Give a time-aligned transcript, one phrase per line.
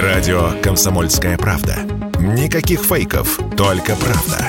[0.00, 1.76] Радио «Комсомольская правда».
[2.18, 4.48] Никаких фейков, только правда.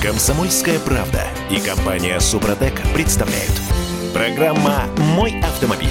[0.00, 3.50] «Комсомольская правда» и компания «Супротек» представляют.
[4.14, 5.88] Программа «Мой автомобиль».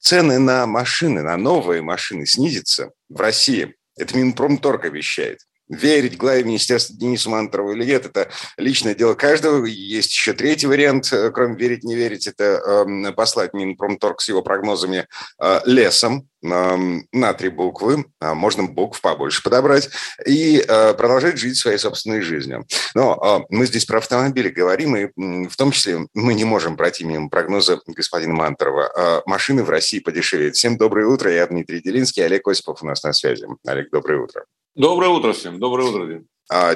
[0.00, 3.76] Цены на машины, на новые машины снизятся в России.
[3.96, 9.64] Это Минпромторг обещает верить главе министерства Денису Мантурову или нет, это личное дело каждого.
[9.64, 14.42] Есть еще третий вариант, э, кроме верить, не верить, это э, послать Минпромторг с его
[14.42, 15.06] прогнозами
[15.40, 16.76] э, лесом э,
[17.12, 19.88] на три буквы, а можно букв побольше подобрать,
[20.26, 22.66] и э, продолжать жить своей собственной жизнью.
[22.94, 27.04] Но э, мы здесь про автомобили говорим, и в том числе мы не можем пройти
[27.04, 28.92] мимо прогноза господина Мантурова.
[28.94, 30.56] Э, машины в России подешевеют.
[30.56, 33.46] Всем доброе утро, я Дмитрий Делинский, Олег Осипов у нас на связи.
[33.64, 34.44] Олег, доброе утро.
[34.74, 35.60] Доброе утро всем.
[35.60, 36.26] Доброе утро, Дим.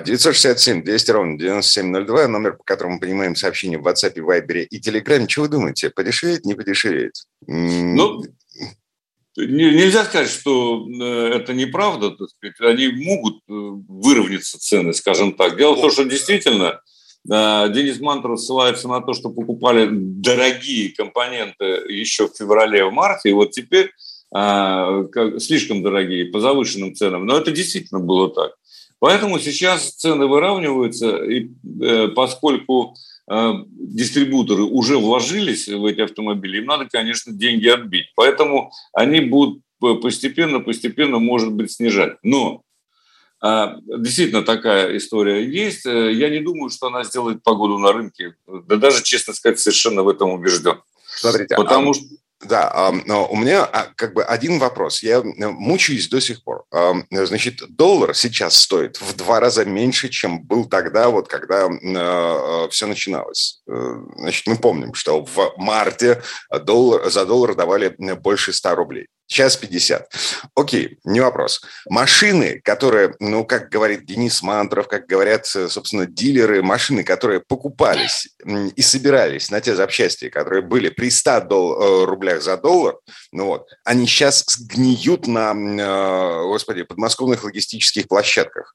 [0.04, 5.26] 967 200 ровно 9702, номер, по которому мы принимаем сообщения в WhatsApp, Viber и Telegram.
[5.28, 7.14] Что вы думаете, подешевеет, не подешевеет?
[7.46, 8.22] Ну,
[9.36, 11.04] нельзя сказать, что э,
[11.36, 12.10] это неправда.
[12.10, 12.60] Так сказать.
[12.60, 15.56] Они могут э, выровняться цены, скажем так.
[15.56, 16.80] Дело в том, что действительно
[17.30, 23.30] э, Денис Мантуров ссылается на то, что покупали дорогие компоненты еще в феврале, в марте,
[23.30, 23.92] и вот теперь а,
[24.32, 27.26] слишком дорогие по завышенным ценам.
[27.26, 28.52] Но это действительно было так.
[28.98, 31.50] Поэтому сейчас цены выравниваются, и
[31.82, 32.96] э, поскольку
[33.30, 38.06] э, дистрибуторы уже вложились в эти автомобили, им надо, конечно, деньги отбить.
[38.16, 42.16] Поэтому они будут постепенно, постепенно, может быть, снижать.
[42.22, 42.62] Но
[43.40, 45.84] а, действительно такая история есть.
[45.84, 48.34] Э, я не думаю, что она сделает погоду на рынке.
[48.46, 50.80] Да даже, честно сказать, совершенно в этом убежден.
[51.04, 51.94] Смотрите, а Потому а...
[51.94, 52.04] что
[52.44, 55.02] да, но у меня а, как бы один вопрос.
[55.02, 56.64] Я э, мучаюсь до сих пор.
[57.10, 62.68] Значит, доллар сейчас стоит в два раза меньше, чем был тогда, вот когда э, э,
[62.70, 63.62] все начиналось.
[63.66, 69.06] Значит, мы помним, что в марте доллар, за доллар давали больше 100 рублей.
[69.28, 70.08] Сейчас 50.
[70.54, 71.60] Окей, не вопрос.
[71.88, 78.28] Машины, которые, ну, как говорит Денис Мантров, как говорят, э, собственно, дилеры, машины, которые покупались
[78.76, 82.98] и собирались на те запчасти, которые были при 100 дол- э, рублях за доллар,
[83.32, 88.74] ну вот, они сейчас гниют на, э, господи, подмосковных логистических площадках.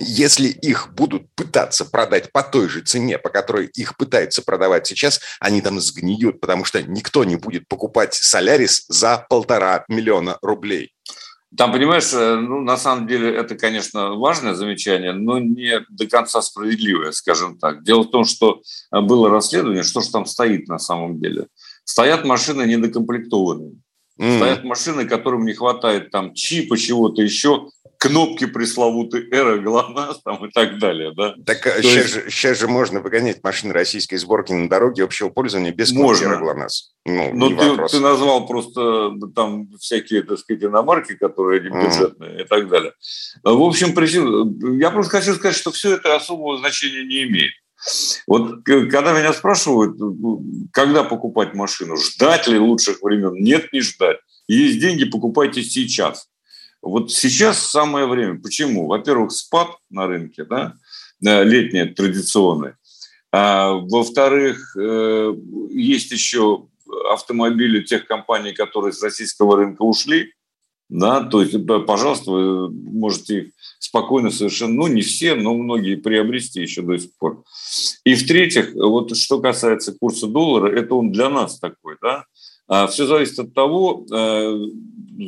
[0.00, 5.20] Если их будут пытаться продать по той же цене, по которой их пытаются продавать сейчас,
[5.40, 10.92] они там сгниют, потому что никто не будет покупать Солярис за полтора миллиона рублей.
[11.54, 16.40] Там, понимаешь, э, ну, на самом деле это, конечно, важное замечание, но не до конца
[16.40, 17.84] справедливое, скажем так.
[17.84, 21.48] Дело в том, что э, было расследование, что же там стоит на самом деле.
[21.84, 23.74] Стоят машины недокомплектованные.
[24.18, 24.36] Mm.
[24.36, 27.68] Стоят машины, которым не хватает там чипа, чего-то еще,
[28.02, 31.36] кнопки пресловутые эра, ГЛОНАСС там и так далее, да?
[31.46, 32.08] Так э, сейчас, есть...
[32.08, 36.36] же, сейчас же можно выгонять машины российской сборки на дороге общего пользования без кнопки эра,
[36.38, 36.94] ГЛОНАСС.
[37.04, 42.42] Ну, Но ты, ты назвал просто там всякие, так сказать, иномарки, которые не бюджетные mm.
[42.42, 42.92] и так далее.
[43.44, 43.94] В общем,
[44.80, 47.52] я просто хочу сказать, что все это особого значения не имеет.
[48.26, 49.96] Вот когда меня спрашивают,
[50.72, 54.16] когда покупать машину, ждать ли лучших времен, нет, не ждать.
[54.48, 56.26] Есть деньги, покупайте сейчас.
[56.82, 58.40] Вот сейчас самое время.
[58.40, 58.88] Почему?
[58.88, 60.74] Во-первых, спад на рынке, да,
[61.24, 62.72] э, летний, традиционный.
[63.30, 65.34] А, во-вторых, э,
[65.70, 66.66] есть еще
[67.10, 70.34] автомобили тех компаний, которые с российского рынка ушли.
[70.88, 71.54] Да, то есть,
[71.86, 77.16] пожалуйста, вы можете их спокойно совершенно, ну, не все, но многие приобрести еще до сих
[77.16, 77.44] пор.
[78.04, 82.26] И в-третьих, вот что касается курса доллара, это он для нас такой, да,
[82.88, 84.58] все зависит от того, э,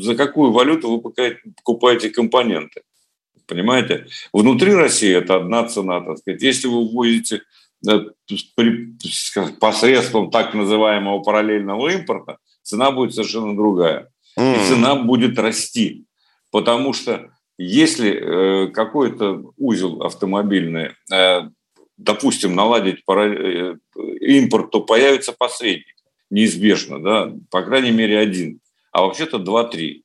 [0.01, 2.81] за какую валюту вы покупаете компоненты.
[3.47, 4.07] Понимаете?
[4.33, 6.43] Внутри России это одна цена, так сказать.
[6.43, 7.43] Если вы ввозите
[7.87, 8.01] э,
[9.61, 14.09] посредством так называемого параллельного импорта, цена будет совершенно другая.
[14.39, 16.07] И цена будет расти.
[16.51, 20.93] Потому что если э, какой-то узел автомобильный,
[21.99, 23.05] допустим, наладить
[24.21, 25.94] импорт, то появится посредник
[26.31, 28.61] неизбежно, да, по крайней мере один,
[28.93, 30.03] а вообще-то 2-3.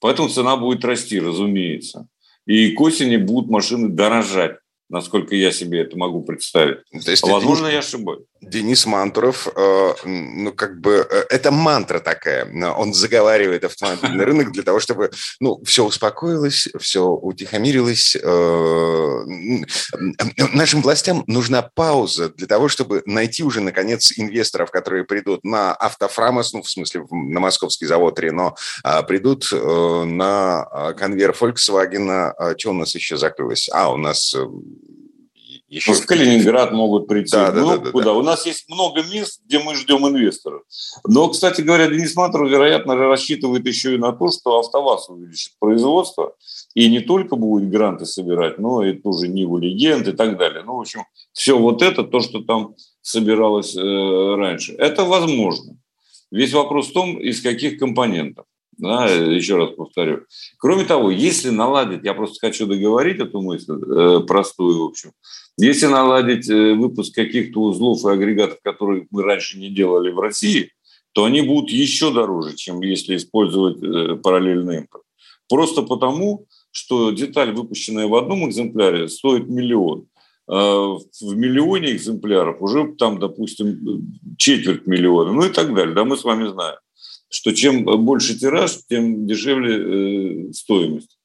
[0.00, 2.08] Поэтому цена будет расти, разумеется.
[2.46, 4.58] И к осени будут машины дорожать
[4.88, 6.78] насколько я себе это могу представить.
[7.04, 8.26] То есть Возможно, я ошибаюсь.
[8.48, 12.46] Денис Мантуров, э, ну, как бы, э, это мантра такая.
[12.74, 15.10] Он заговаривает автомобильный рынок для того, чтобы,
[15.40, 18.16] ну, все успокоилось, все утихомирилось.
[18.16, 19.24] Э,
[20.52, 26.52] нашим властям нужна пауза для того, чтобы найти уже, наконец, инвесторов, которые придут на автофрамос,
[26.52, 32.10] ну, в смысле, на московский завод Рено, а придут на конвейер Volkswagen.
[32.10, 33.68] А что у нас еще закрылось?
[33.72, 34.34] А, у нас
[35.68, 35.92] еще...
[35.92, 37.32] Ну, в Калининград могут прийти.
[37.32, 38.04] Да, да, ну, да, да, куда?
[38.06, 38.12] Да.
[38.12, 40.62] У нас есть много мест, где мы ждем инвесторов.
[41.06, 46.34] Но, кстати говоря, Денис Матров, вероятно, рассчитывает еще и на то, что АвтоВАЗ увеличит производство
[46.74, 50.62] и не только будет гранты собирать, но и тоже Ниву Легенд и так далее.
[50.64, 54.74] Ну, в общем, все вот это, то, что там собиралось э, раньше.
[54.74, 55.76] Это возможно.
[56.30, 58.46] Весь вопрос в том, из каких компонентов.
[58.78, 60.24] Да, еще раз повторю.
[60.58, 65.12] Кроме того, если наладить, я просто хочу договорить эту мысль, э, простую, в общем,
[65.56, 70.72] если наладить э, выпуск каких-то узлов и агрегатов, которые мы раньше не делали в России,
[71.12, 75.04] то они будут еще дороже, чем если использовать э, параллельный импорт.
[75.48, 80.06] Просто потому, что деталь, выпущенная в одном экземпляре, стоит миллион.
[80.46, 85.94] А в миллионе экземпляров уже там, допустим, четверть миллиона, ну и так далее.
[85.94, 86.76] Да, мы с вами знаем
[87.34, 91.18] что чем больше тираж, тем дешевле э, стоимость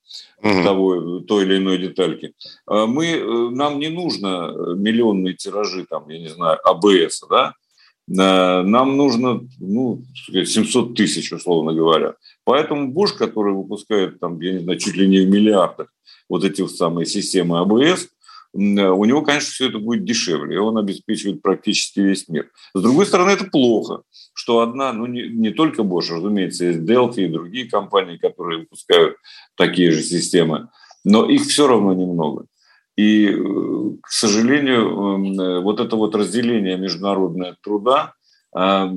[0.44, 2.34] mm того, той или иной детальки.
[2.66, 7.54] А мы, э, нам не нужно миллионные тиражи, там, я не знаю, АБС, да?
[8.12, 10.02] Нам нужно ну,
[10.32, 12.16] 700 тысяч, условно говоря.
[12.44, 15.90] Поэтому Bosch, который выпускает, там, я не знаю, чуть ли не в миллиардах
[16.28, 18.08] вот эти самые системы АБС,
[18.54, 22.50] у него, конечно, все это будет дешевле, и он обеспечивает практически весь мир.
[22.74, 24.02] С другой стороны, это плохо,
[24.34, 29.18] что одна, ну не, не только Bosch, разумеется, есть Delphi и другие компании, которые выпускают
[29.56, 30.70] такие же системы,
[31.04, 32.46] но их все равно немного.
[32.98, 33.34] И, э,
[34.02, 38.14] к сожалению, эм, э, вот это вот разделение международного труда,
[38.52, 38.92] а,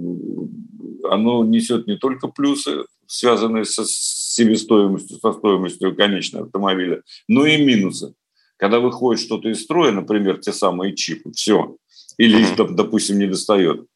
[1.10, 8.14] оно несет не только плюсы, связанные со себестоимостью, со стоимостью конечного автомобиля, но и минусы.
[8.62, 11.78] Когда выходит что-то из строя, например, те самые чипы, все,
[12.16, 13.86] или их, допустим, не достает.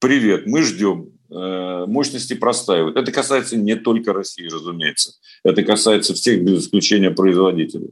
[0.00, 2.96] Привет, мы ждем, э, мощности простаивают.
[2.96, 5.12] Это касается не только России, разумеется.
[5.44, 7.90] Это касается всех без исключения производителей.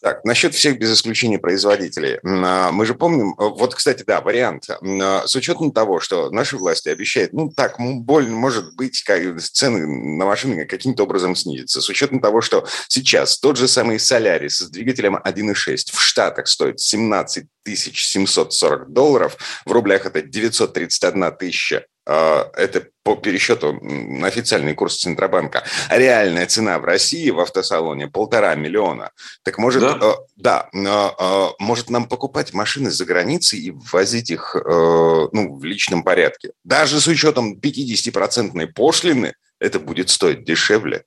[0.00, 2.20] Так, насчет всех без исключения производителей.
[2.22, 4.68] А, мы же помним, э, вот, кстати, да, вариант.
[4.70, 9.86] А, с учетом того, что наши власти обещают, ну, так, больно, может быть, как, цены
[9.86, 11.80] на машины каким-то образом снизятся.
[11.80, 16.80] С учетом того, что сейчас тот же самый Солярис с двигателем 1.6 в Штатах стоит
[16.80, 17.46] 17
[17.76, 19.36] 740 долларов,
[19.66, 25.64] в рублях это 931 тысяча это по пересчету на официальный курс Центробанка.
[25.90, 29.10] Реальная цена в России в автосалоне полтора миллиона.
[29.42, 34.56] Так может, да, э, да э, может нам покупать машины за границей и ввозить их
[34.56, 36.52] э, ну, в личном порядке.
[36.64, 41.04] Даже с учетом 50% пошлины это будет стоить дешевле.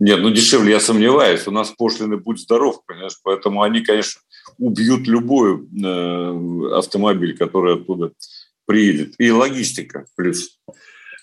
[0.00, 1.46] Нет, ну дешевле я сомневаюсь.
[1.46, 4.20] У нас пошлины будь здоров, понимаешь, поэтому они, конечно,
[4.58, 8.12] убьют любой э, автомобиль, который оттуда
[8.66, 9.14] приедет.
[9.18, 10.58] И логистика плюс.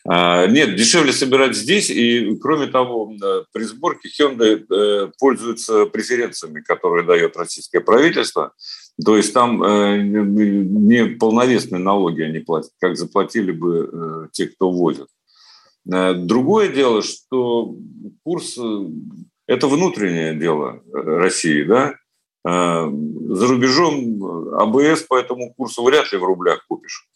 [0.08, 1.90] А, нет, дешевле собирать здесь.
[1.90, 8.54] И, кроме того, э, при сборке Hyundai э, пользуются преференциями, которые дает российское правительство.
[9.04, 15.08] То есть там э, не полновесные налоги они платят, как заплатили бы те, кто возит.
[15.84, 17.76] Другое дело, что
[18.24, 18.60] курс–
[19.48, 21.96] это внутреннее дело России, да?
[22.44, 24.24] За рубежом
[24.60, 27.08] АБС по этому курсу вряд ли в рублях купишь.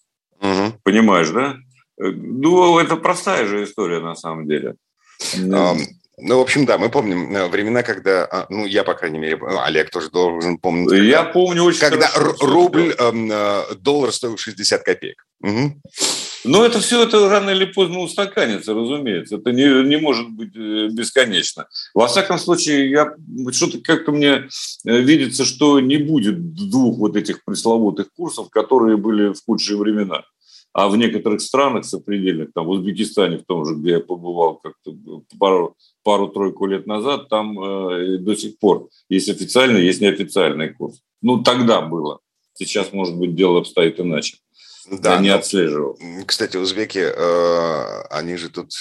[0.45, 0.79] Угу.
[0.83, 1.55] Понимаешь, да?
[1.99, 4.75] Э, ну, это простая же история на самом деле.
[6.17, 9.37] Ну, в общем, да, мы помним э, времена, когда, а, ну, я, по крайней мере,
[9.65, 10.89] Олег тоже должен помнить.
[10.89, 15.25] Когда, я помню очень Когда хорошо, рубль, э, доллар стоил 60 копеек.
[15.41, 15.81] Угу.
[16.45, 19.37] Но это все это рано или поздно устаканится, разумеется.
[19.37, 21.67] Это не, не может быть бесконечно.
[21.93, 23.13] Во всяком случае, я,
[23.51, 24.47] что-то как-то мне
[24.83, 30.23] видится, что не будет двух вот этих пресловутых курсов, которые были в худшие времена.
[30.75, 34.93] А в некоторых странах сопредельных, там в Узбекистане, в том же, где я побывал как-то
[35.39, 40.99] пару, пару-тройку лет назад, там э, до сих пор есть официальный, есть неофициальный курс.
[41.21, 42.19] Ну, тогда было.
[42.55, 44.35] Сейчас, может быть, дело обстоит иначе.
[44.91, 45.97] Да, я не но, отслеживал.
[46.25, 48.73] Кстати, узбеки, э, они же тут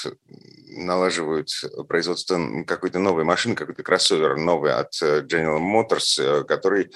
[0.76, 1.50] налаживают
[1.86, 6.90] производство какой-то новой машины, какой-то кроссовер новый от э, General Motors, э, который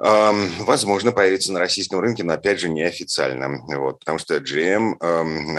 [0.00, 3.60] возможно, появится на российском рынке, но, опять же, неофициально.
[3.76, 4.96] Вот, потому что GM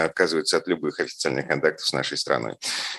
[0.00, 2.56] отказывается от любых официальных контактов с нашей страной.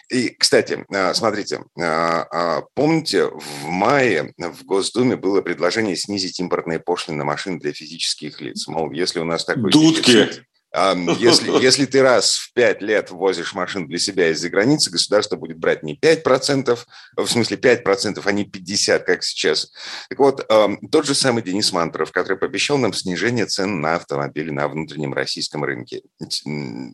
[0.09, 6.79] И, кстати, а, смотрите, а, а, помните, в мае в Госдуме было предложение снизить импортные
[6.79, 8.67] пошлины на машины для физических лиц.
[8.67, 9.71] Мол, если у нас такой...
[9.71, 10.11] Дудки!
[10.11, 10.45] Дефицит,
[11.19, 15.59] Если, если ты раз в пять лет возишь машину для себя из-за границы, государство будет
[15.59, 16.79] брать не 5%,
[17.15, 19.71] в смысле 5%, а не 50%, как сейчас.
[20.09, 20.47] Так вот,
[20.91, 25.63] тот же самый Денис Мантуров, который пообещал нам снижение цен на автомобили на внутреннем российском
[25.63, 26.01] рынке.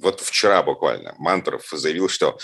[0.01, 2.37] Вот вчера буквально Мантуров заявил, что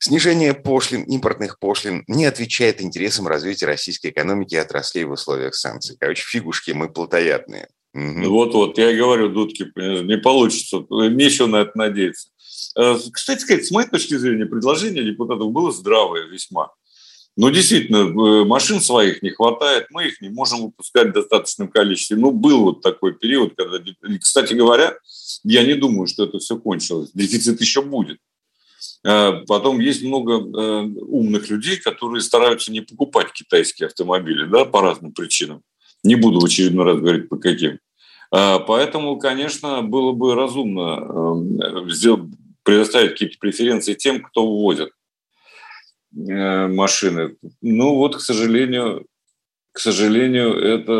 [0.00, 5.96] Снижение пошлин, импортных пошлин не отвечает интересам развития российской экономики и отраслей в условиях санкций.
[5.98, 7.68] Короче, фигушки мы плотоядные.
[7.94, 8.28] Угу.
[8.28, 12.28] Вот-вот, я говорю, Дудки, не получится, нечего на это надеяться.
[12.76, 16.70] Э, кстати сказать, с моей точки зрения, предложение депутатов было здравое весьма.
[17.36, 22.16] Но действительно, э, машин своих не хватает, мы их не можем выпускать в достаточном количестве.
[22.16, 23.78] Ну, был вот такой период, когда,
[24.20, 24.96] кстати говоря,
[25.44, 27.10] я не думаю, что это все кончилось.
[27.14, 28.18] Дефицит еще будет.
[29.04, 35.12] Э, потом есть много умных людей, которые стараются не покупать китайские автомобили да, по разным
[35.12, 35.62] причинам.
[36.08, 37.80] Не буду в очередной раз говорить, по каким.
[38.30, 42.30] А, поэтому, конечно, было бы разумно эм, сделать,
[42.62, 44.88] предоставить какие-то преференции тем, кто ввозит
[46.16, 47.36] э, машины.
[47.60, 49.04] Ну вот, к сожалению,
[49.72, 50.92] к сожалению, это,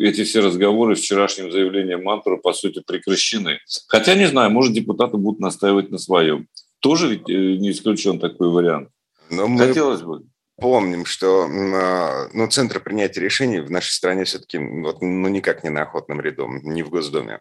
[0.00, 3.60] э, эти все разговоры с вчерашним заявлением Мантура, по сути, прекращены.
[3.88, 6.46] Хотя, не знаю, может, депутаты будут настаивать на своем.
[6.80, 8.90] Тоже ведь э, не исключен такой вариант.
[9.30, 9.66] Но мы...
[9.66, 10.24] Хотелось бы
[10.56, 15.70] помним, что а, ну, центры принятия решений в нашей стране все-таки вот, ну, никак не
[15.70, 17.40] на охотном ряду, не в Госдуме.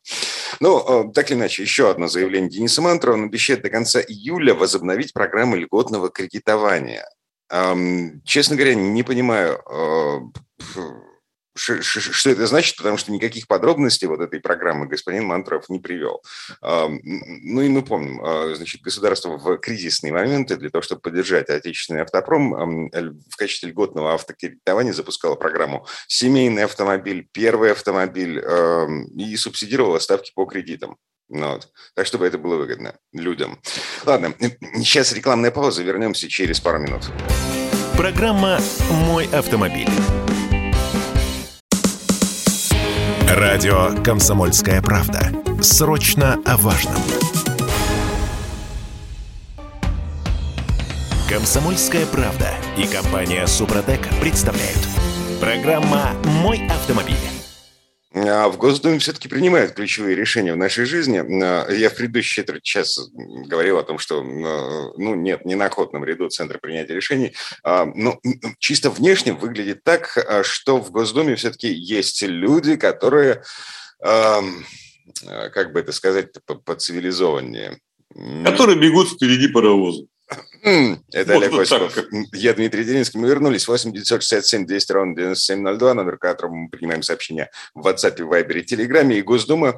[0.60, 3.18] Ну, а, так или иначе, еще одно заявление Дениса Мантурова.
[3.18, 7.08] Он обещает до конца июля возобновить программу льготного кредитования.
[8.24, 10.20] Честно говоря, не понимаю, а,
[11.56, 16.22] что это значит, потому что никаких подробностей вот этой программы господин Мантуров не привел.
[16.62, 22.02] Ну и мы помним, а, значит, государство в кризисные моменты для того, чтобы поддержать отечественный
[22.02, 28.44] автопром, в качестве льготного автокредитования запускало программу «Семейный автомобиль», «Первый автомобиль»
[29.16, 30.98] и субсидировало ставки по кредитам.
[31.30, 31.70] Ну вот.
[31.96, 33.60] Так, чтобы это было выгодно людям.
[34.06, 34.34] Ладно,
[34.76, 37.04] сейчас рекламная пауза, вернемся через пару минут.
[37.98, 38.60] Программа
[38.92, 39.90] «Мой автомобиль».
[43.36, 45.30] Радио «Комсомольская правда».
[45.62, 46.96] Срочно о важном.
[51.28, 54.80] «Комсомольская правда» и компания «Супротек» представляют.
[55.42, 57.35] Программа «Мой автомобиль».
[58.18, 61.18] А в Госдуме все-таки принимают ключевые решения в нашей жизни.
[61.44, 65.66] А, я в предыдущий четверть час говорил о том, что а, ну, нет, не на
[65.66, 67.34] охотном ряду Центра принятия решений.
[67.64, 68.20] Но
[68.60, 73.44] чисто внешне выглядит так, что в Госдуме все-таки есть люди, которые,
[74.00, 76.30] как бы это сказать,
[76.64, 77.80] по-цивилизованнее.
[78.46, 80.06] Которые бегут впереди паровоза.
[80.64, 81.96] Это Олег Осипов.
[82.34, 83.20] Я Дмитрий Делинский.
[83.20, 83.68] Мы вернулись.
[83.68, 89.20] 8 967 200 ровно 9702, номер которого мы принимаем сообщения в WhatsApp, Viber и Телеграме.
[89.20, 89.78] И Госдума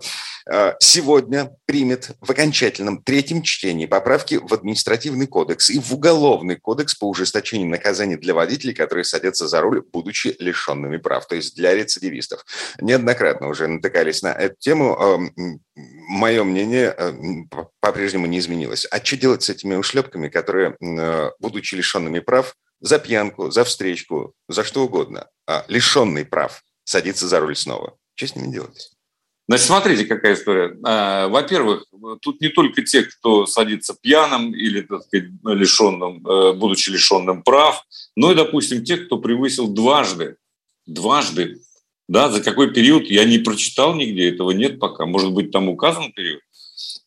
[0.49, 6.95] а, сегодня примет в окончательном третьем чтении поправки в административный кодекс и в уголовный кодекс
[6.95, 11.75] по ужесточению наказаний для водителей, которые садятся за руль, будучи лишенными прав, то есть для
[11.75, 12.45] рецидивистов.
[12.79, 15.29] Неоднократно уже натыкались на эту тему.
[15.75, 16.95] Мое мнение
[17.87, 18.85] по-прежнему не изменилось.
[18.91, 24.33] А что делать с этими ушлепками, которые, э, будучи лишенными прав, за пьянку, за встречку,
[24.49, 27.95] за что угодно, а лишенный прав, садится за руль снова?
[28.15, 28.91] Что с ними делать?
[29.47, 30.77] Значит, смотрите, какая история.
[30.83, 31.85] А, во-первых,
[32.21, 37.85] тут не только те, кто садится пьяным или, так сказать, лишенным, э, будучи лишенным прав,
[38.17, 40.35] но и, допустим, те, кто превысил дважды,
[40.85, 41.61] дважды,
[42.09, 46.11] да, за какой период, я не прочитал нигде, этого нет пока, может быть, там указан
[46.11, 46.41] период,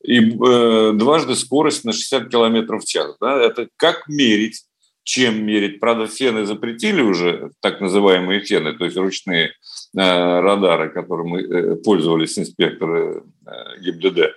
[0.03, 3.17] и э, дважды скорость на 60 км в час.
[3.21, 3.41] Да?
[3.43, 4.65] Это как мерить,
[5.03, 5.81] чем мерить.
[5.81, 9.53] Правда, фены запретили уже, так называемые фены, то есть ручные
[9.97, 14.37] Э, радары, которым мы э, пользовались инспекторы э, ГИБДД.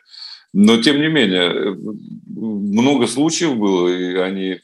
[0.51, 1.77] Но, тем не менее,
[2.25, 4.59] много случаев было, и они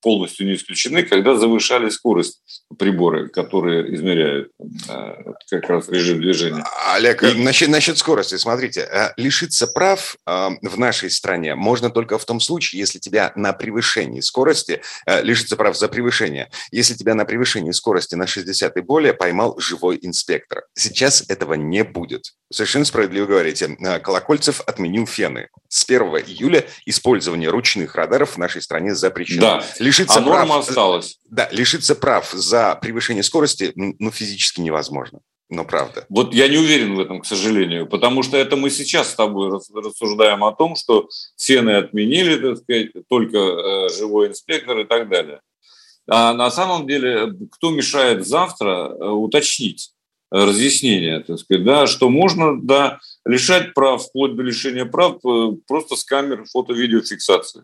[0.00, 2.40] полностью не исключены, когда завышали скорость
[2.78, 4.50] приборы, которые измеряют
[4.88, 6.64] э, как раз режим движения.
[6.94, 7.34] Олег, и...
[7.34, 12.40] насчет, насчет скорости, смотрите, э, лишиться прав э, в нашей стране можно только в том
[12.40, 14.82] случае, если тебя на превышении скорости,
[15.22, 19.98] лишиться прав за превышение, если тебя на превышении скорости на 60 и более поймал живой
[20.02, 20.64] инспектор.
[20.74, 22.34] Сейчас этого не будет.
[22.52, 23.76] Совершенно справедливо говорите.
[24.02, 25.48] Колокольцев отменил фены.
[25.68, 29.40] С 1 июля использование ручных радаров в нашей стране запрещено.
[29.40, 31.18] Да лишиться а прав, осталась.
[31.24, 35.20] Да, лишиться прав за превышение скорости ну, физически невозможно.
[35.50, 36.04] Но правда.
[36.10, 39.50] Вот я не уверен в этом, к сожалению, потому что это мы сейчас с тобой
[39.50, 45.40] рассуждаем о том, что фены отменили, так сказать, только э, живой инспектор и так далее.
[46.06, 49.92] А на самом деле, кто мешает завтра э, уточнить,
[50.30, 55.96] разъяснение, так сказать, да, что можно, да, лишать прав, вплоть до лишения прав э, просто
[55.96, 57.62] с камер фото-видеофиксации.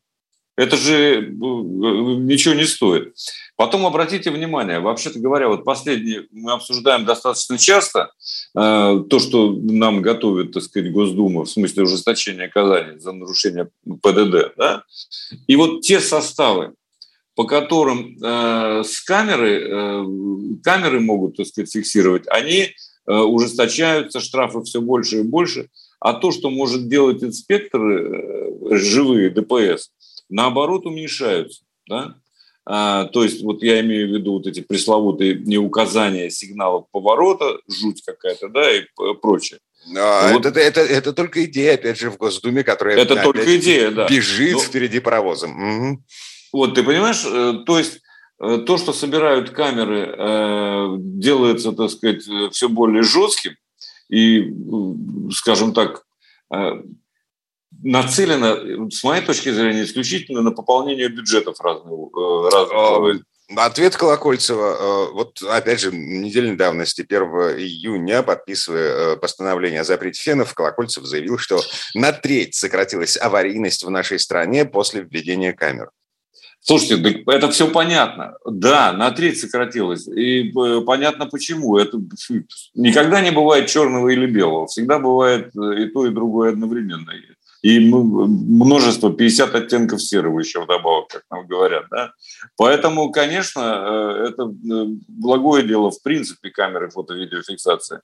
[0.56, 3.14] Это же э, ничего не стоит.
[3.56, 8.10] Потом обратите внимание, вообще-то говоря, вот последнее мы обсуждаем достаточно часто
[8.56, 13.68] э, то, что нам готовит, так сказать, Госдума в смысле ужесточения наказания за нарушение
[14.02, 14.84] ПДД, да?
[15.48, 16.74] И вот те составы,
[17.34, 20.04] по которым э, с камеры, э,
[20.62, 22.70] камеры могут, так сказать, фиксировать, они
[23.06, 25.68] э, ужесточаются, штрафы все больше и больше.
[25.98, 29.90] А то, что может делать инспекторы, э, живые ДПС,
[30.28, 31.64] наоборот, уменьшаются.
[31.88, 32.16] Да?
[32.66, 38.02] А, то есть, вот я имею в виду вот эти пресловутые неуказания сигналов поворота, жуть
[38.04, 38.84] какая-то, да, и
[39.20, 39.60] прочее.
[39.96, 40.46] А, вот.
[40.46, 44.08] это, это, это только идея, опять же, в Госдуме, которая это только идея, да.
[44.08, 44.60] бежит Но...
[44.60, 45.90] впереди паровозом.
[45.90, 46.04] Угу.
[46.54, 48.00] Вот, ты понимаешь, э, то есть
[48.40, 53.56] э, то, что собирают камеры, э, делается, так сказать, все более жестким
[54.08, 54.50] и,
[55.32, 56.04] скажем так,
[57.82, 61.92] нацелено, с моей точки зрения, исключительно на пополнение бюджетов разных.
[62.52, 67.22] разных а, Ответ Колокольцева, вот опять же, недельной давности, 1
[67.58, 71.60] июня, подписывая постановление о запрете фенов, Колокольцев заявил, что
[71.94, 75.90] на треть сократилась аварийность в нашей стране после введения камер.
[76.66, 78.38] Слушайте, это все понятно.
[78.46, 80.08] Да, на треть сократилось.
[80.08, 81.76] И э, понятно почему.
[81.76, 82.00] Это
[82.74, 84.66] никогда не бывает черного или белого.
[84.66, 87.12] Всегда бывает э, и то, и другое одновременно.
[87.64, 91.86] И множество, 50 оттенков серого еще вдобавок, как нам говорят.
[91.90, 92.12] Да?
[92.58, 93.60] Поэтому, конечно,
[94.20, 94.50] э, это
[95.08, 98.00] благое дело в принципе камеры фото-видеофиксации.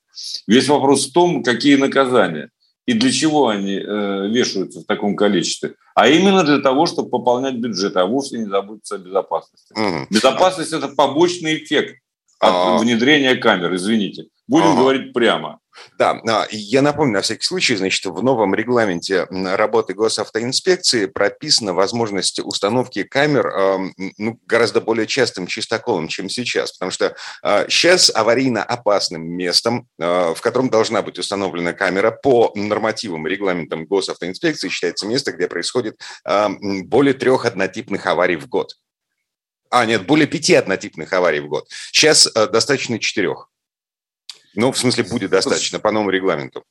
[0.46, 2.48] Весь вопрос в том, какие наказания
[2.86, 5.74] и для чего они э, вешаются в таком количестве.
[5.94, 9.74] А именно для того, чтобы пополнять бюджет, а вовсе не заботиться о безопасности.
[9.78, 10.06] Угу.
[10.08, 12.00] Безопасность– это побочный эффект
[12.38, 12.78] от А-а-а.
[12.78, 14.28] внедрения камер, извините.
[14.48, 14.80] Будем ага.
[14.80, 15.59] говорить прямо.
[15.98, 22.40] Да, а, я напомню на всякий случай, значит, в новом регламенте работы госавтоинспекции прописана возможность
[22.40, 23.52] установки камер
[24.18, 27.16] ну, гораздо более частым чистоколом, чем сейчас, потому что
[27.68, 33.86] сейчас а, аварийно опасным местом, а, в котором должна быть установлена камера по нормативам, регламентам
[33.86, 38.74] госавтоинспекции считается место, где происходит более трех однотипных аварий в год.
[39.70, 41.66] А, нет, более пяти однотипных аварий в год.
[41.92, 43.50] Сейчас достаточно четырех.
[44.54, 46.64] Ну, в смысле, будет достаточно по новому регламенту.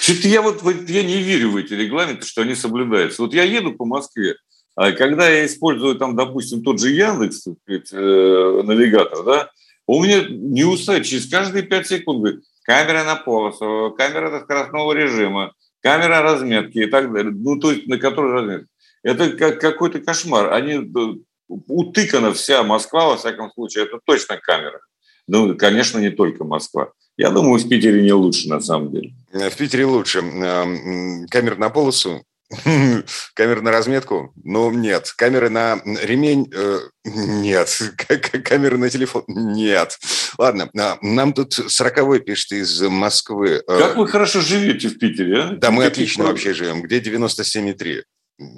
[0.00, 3.22] Что-то я вот я не верю в эти регламенты, что они соблюдаются.
[3.22, 4.36] Вот я еду по Москве,
[4.76, 9.50] а когда я использую там, допустим, тот же Яндекс, сказать, э, навигатор, да,
[9.86, 14.92] у меня не устает, через каждые 5 секунд говорит, камера на полосу, камера до скоростного
[14.92, 17.32] режима, камера разметки и так далее.
[17.32, 18.68] Ну, то есть на которой разметке.
[19.02, 20.52] Это как какой-то кошмар.
[20.52, 21.14] Они э,
[21.48, 24.80] утыкана вся Москва, во всяком случае, это точно камера.
[25.26, 26.92] Ну, конечно, не только Москва.
[27.16, 29.14] Я думаю, в Питере не лучше, на самом деле.
[29.32, 30.20] Э, в Питере лучше.
[31.30, 32.24] Камера на полосу,
[33.34, 34.32] камера на разметку?
[34.42, 35.12] Ну, нет.
[35.16, 36.50] Камеры на ремень?
[36.54, 37.78] Э, нет.
[38.44, 39.24] Камеры на телефон?
[39.28, 39.98] Нет.
[40.38, 43.62] Ладно, нам тут сороковой пишет из Москвы.
[43.66, 45.48] Э, как вы хорошо живете в Питере, а?
[45.56, 46.82] Да, мы отлично вообще живем.
[46.82, 48.02] Где 97,3?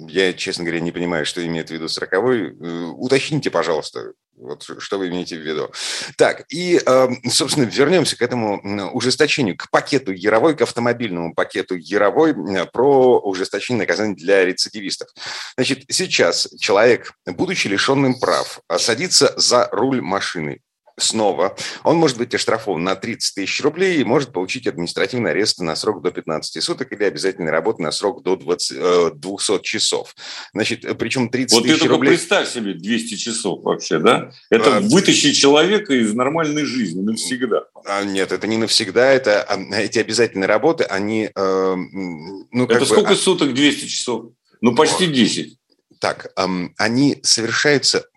[0.09, 2.51] Я, честно говоря, не понимаю, что имеет в виду сороковой.
[2.95, 5.71] Уточните, пожалуйста, вот что вы имеете в виду.
[6.17, 8.61] Так, и, эм, собственно, вернемся к этому
[8.93, 12.35] ужесточению, к пакету Яровой, к автомобильному пакету Яровой
[12.71, 15.09] про ужесточение наказаний для рецидивистов.
[15.55, 20.61] Значит, сейчас человек, будучи лишенным прав, садится за руль машины
[20.97, 25.75] снова, он может быть оштрафован на 30 тысяч рублей и может получить административный арест на
[25.75, 30.15] срок до 15 суток или обязательной работы на срок до 20, 200 э, часов.
[30.53, 32.11] Значит, причем 30 вот тысяч рублей...
[32.11, 34.31] Вот представь себе 200 часов вообще, да?
[34.49, 34.79] Это а...
[34.81, 37.65] вытащить человека из нормальной жизни навсегда.
[37.85, 41.29] А, нет, это не навсегда, это а, эти обязательные работы, они...
[41.35, 43.15] Э, ну, это бы, сколько а...
[43.15, 44.31] суток 200 часов?
[44.61, 45.57] Ну, почти 10.
[45.99, 48.07] Так, эм, они совершаются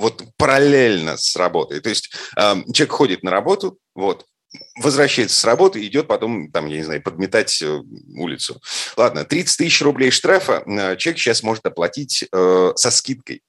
[0.00, 1.80] вот параллельно с работой.
[1.80, 4.24] То есть э, человек ходит на работу, вот,
[4.80, 7.80] возвращается с работы, идет потом, там, я не знаю, подметать э,
[8.16, 8.60] улицу.
[8.96, 13.42] Ладно, 30 тысяч рублей штрафа э, человек сейчас может оплатить э, со скидкой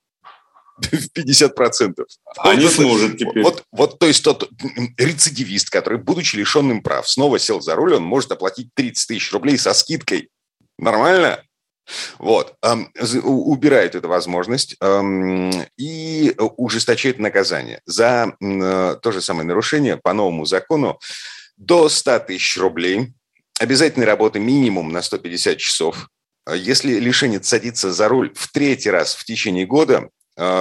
[0.77, 2.05] в 50%.
[2.37, 3.43] А не сможет теперь.
[3.43, 4.49] Вот, вот, то есть тот
[4.97, 9.57] рецидивист, который, будучи лишенным прав, снова сел за руль, он может оплатить 30 тысяч рублей
[9.57, 10.29] со скидкой.
[10.77, 11.43] Нормально?
[12.19, 12.55] Вот.
[13.23, 14.77] Убирает эту возможность
[15.77, 20.99] и ужесточает наказание за э, то же самое нарушение по новому закону
[21.57, 23.13] до 100 тысяч рублей,
[23.59, 26.09] обязательной работы минимум на 150 часов.
[26.51, 30.09] Если лишенец садится за руль в третий раз в течение года,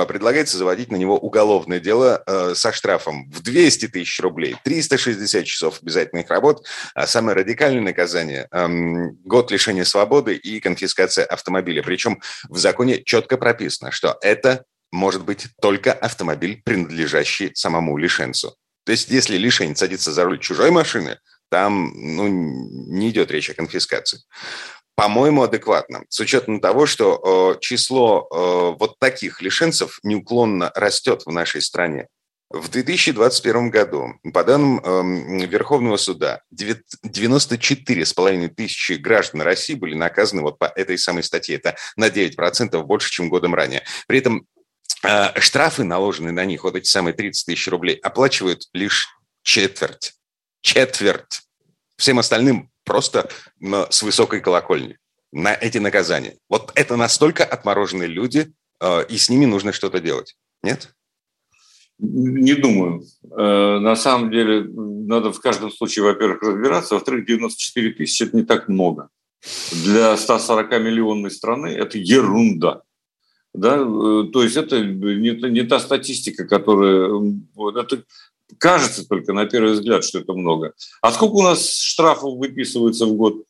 [0.07, 5.79] предлагается заводить на него уголовное дело э, со штрафом в 200 тысяч рублей, 360 часов
[5.83, 11.83] обязательных работ, а самое радикальное наказание эм,– год лишения свободы и конфискация автомобиля.
[11.83, 18.57] Причем в законе четко прописано, что это может быть только автомобиль, принадлежащий самому лишенцу.
[18.85, 21.19] То есть, если лишень садится за руль чужой машины,
[21.51, 24.21] там ну, не идет речь о конфискации.
[24.95, 26.05] По-моему, адекватно.
[26.09, 32.09] С учетом того, что э, число э, вот таких лишенцев неуклонно растет в нашей стране.
[32.51, 40.59] В 2021 году, по данным э, Верховного суда, 94,5 тысячи граждан России были наказаны вот
[40.59, 41.57] по этой самой статье.
[41.57, 43.85] Это на 9% больше, чем годом ранее.
[44.07, 44.47] При этом
[45.03, 49.09] э, штрафы, наложенные на них, вот эти самые 30 тысяч рублей, оплачивают лишь
[49.43, 50.15] четверть
[50.61, 51.43] четверть.
[51.97, 53.29] Всем остальным просто
[53.91, 54.99] с высокой колокольни
[55.33, 56.37] на эти наказания.
[56.49, 60.37] Вот это настолько отмороженные люди, э, и с ними нужно что-то делать.
[60.63, 60.95] Нет?
[61.99, 63.03] Не думаю.
[63.31, 66.95] Э, на самом деле, надо в каждом случае, во-первых, разбираться.
[66.95, 69.09] Во-вторых, 94 тысячи– это не так много.
[69.71, 72.83] Для 140-миллионной страны это ерунда.
[73.55, 73.77] Да?
[73.77, 77.11] Э, то есть это не, не та статистика, которая...
[77.77, 78.03] Это
[78.59, 80.75] Кажется только на первый взгляд, что это много.
[81.01, 83.45] А сколько у нас штрафов выписывается в год?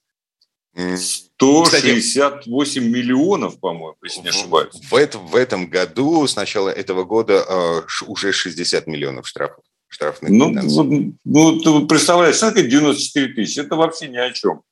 [0.74, 4.74] 168 Кстати, миллионов, по-моему, если не ошибаюсь.
[4.88, 9.64] В, этом, в этом году, с начала этого года, э, уже 60 миллионов штрафов.
[9.88, 13.58] Штрафных ну, ну, ну, ты представляешь, что такое 94 тысячи?
[13.58, 14.62] Это вообще ни о чем.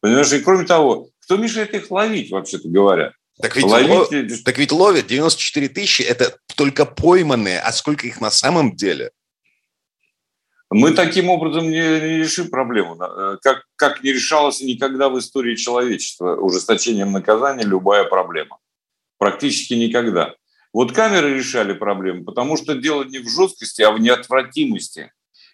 [0.00, 3.12] Понимаешь, и кроме того, кто мешает их ловить, вообще-то говоря?
[3.40, 3.90] Так ведь, ловить...
[3.90, 4.08] лов...
[4.44, 9.12] так ведь ловят 94 тысячи, это только пойманные, а сколько их на самом деле?
[10.76, 12.96] Мы таким образом не, решим проблему.
[13.00, 18.58] Э, как, как не решалась никогда в истории человечества ужесточением наказания любая проблема.
[19.16, 20.34] Практически никогда.
[20.72, 25.12] Вот камеры решали проблему, потому что дело не в жесткости, а в неотвратимости.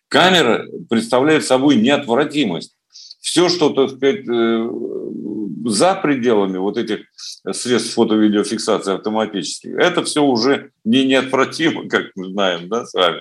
[0.09, 2.75] Камера представляет собой неотвратимость.
[3.21, 4.71] Все, что, так сказать, э,
[5.67, 7.01] за пределами вот этих
[7.53, 13.21] средств фото-видеофиксации автоматических, это все уже не неотвратимо, как мы знаем, да, с вами.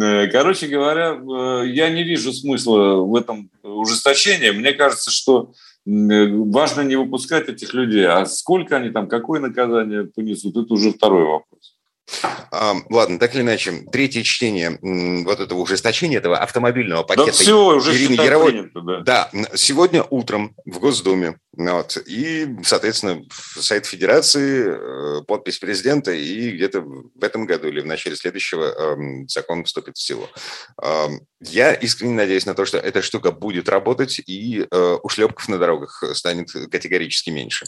[0.00, 4.50] Э, короче говоря, э, я не вижу смысла в этом ужесточении.
[4.50, 5.52] Мне кажется, что
[5.86, 8.06] э, важно не выпускать этих людей.
[8.06, 11.76] А сколько они там, какое наказание понесут, это уже второй вопрос.
[12.90, 14.78] Ладно, так или иначе, третье чтение
[15.24, 18.52] вот этого ужесточения, этого автомобильного пакета да все, уже Яровой.
[18.52, 19.00] Принято, да.
[19.00, 21.38] да, сегодня утром в Госдуме.
[21.56, 23.22] Вот, и, соответственно,
[23.56, 28.96] сайт Федерации, э, подпись президента, и где-то в этом году или в начале следующего
[29.28, 30.28] закон вступит в силу.
[31.40, 36.02] Я искренне надеюсь на то, что эта штука будет работать, и э, ушлепков на дорогах
[36.14, 37.66] станет категорически меньше.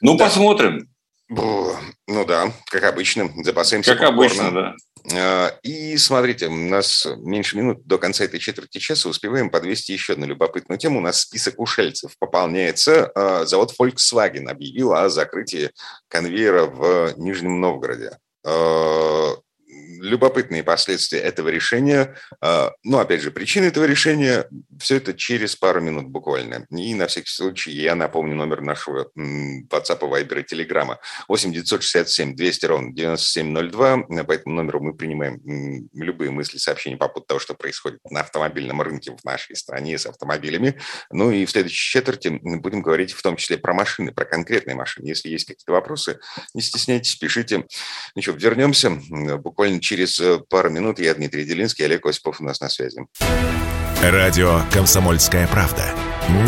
[0.00, 0.24] Ну, да.
[0.24, 0.88] посмотрим.
[1.28, 3.94] Ну да, как обычно, запасаемся.
[3.94, 4.74] Как обычно, да.
[5.14, 10.12] А, и смотрите, у нас меньше минут до конца этой четверти часа успеваем подвести еще
[10.12, 10.98] одну любопытную тему.
[10.98, 13.10] У нас список ушельцев пополняется.
[13.14, 15.70] А, завод Volkswagen объявил о закрытии
[16.08, 18.18] конвейера в Нижнем Новгороде.
[20.00, 22.16] Любопытные последствия этого решения.
[22.40, 24.46] А, ну, опять же, причины этого решения,
[24.78, 26.66] все это через пару минут буквально.
[26.70, 30.96] И на всякий случай я напомню номер нашего WhatsApp, Viber и Telegram.
[31.28, 34.24] 8 967 200 ровно 9702.
[34.24, 35.40] По этому номеру мы принимаем
[35.92, 40.06] любые мысли, сообщения по поводу того, что происходит на автомобильном рынке в нашей стране с
[40.06, 40.78] автомобилями.
[41.10, 45.06] Ну и в следующей четверти будем говорить в том числе про машины, про конкретные машины.
[45.06, 46.18] Если есть какие-то вопросы,
[46.54, 47.66] не стесняйтесь, пишите.
[48.14, 48.90] Ну что, вернемся
[49.38, 53.04] буквально через э, пару минут я Дмитрий Делинский, Олег Осипов у нас на связи.
[54.02, 55.84] Радио «Комсомольская правда».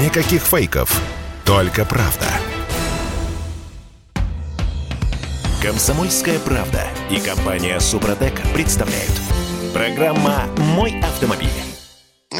[0.00, 1.00] Никаких фейков,
[1.44, 2.26] только правда.
[5.62, 9.12] «Комсомольская правда» и компания «Супротек» представляют.
[9.72, 11.73] Программа «Мой автомобиль».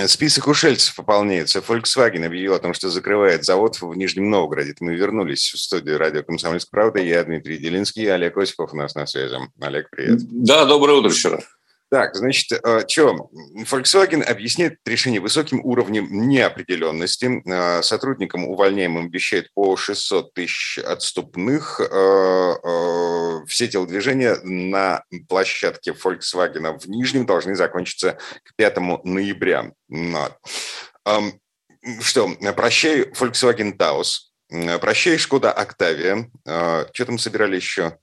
[0.06, 1.60] Список ушельцев пополняется.
[1.60, 4.74] Volkswagen объявил о том, что закрывает завод в Нижнем Новгороде.
[4.80, 7.00] Мы вернулись в студию радио «Комсомольская правда».
[7.00, 9.36] Я Дмитрий Делинский, Олег Осипов у нас на связи.
[9.60, 10.20] Олег, привет.
[10.30, 11.44] Да, доброе утро еще раз.
[11.90, 13.30] Так, значит, э, что?
[13.56, 17.42] Volkswagen объясняет решение высоким уровнем неопределенности.
[17.46, 21.80] Э, сотрудникам увольняемым обещают по 600 тысяч отступных.
[21.80, 29.70] Э, все телодвижения на площадке Volkswagen в Нижнем должны закончиться к 5 ноября.
[32.00, 34.30] Что, прощай Volkswagen Taos,
[34.80, 36.30] прощай Шкода Октавия.
[36.44, 37.98] Что там собирали еще?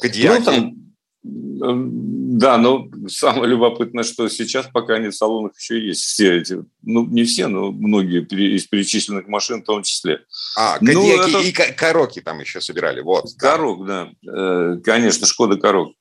[0.00, 0.38] Кадиаки?
[0.38, 0.91] Ну, там
[1.24, 7.06] Да, но самое любопытное, что сейчас пока они в салонах еще есть все эти, ну
[7.06, 8.22] не все, но многие
[8.56, 10.22] из перечисленных машин в том числе.
[10.56, 11.38] А, Кадьяки ну, это...
[11.38, 13.26] и Короки там еще собирали, вот.
[13.38, 15.94] Корок, да, э, конечно, Шкода Корок.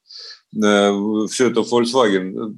[0.56, 0.92] Э,
[1.30, 2.56] все это Volkswagen.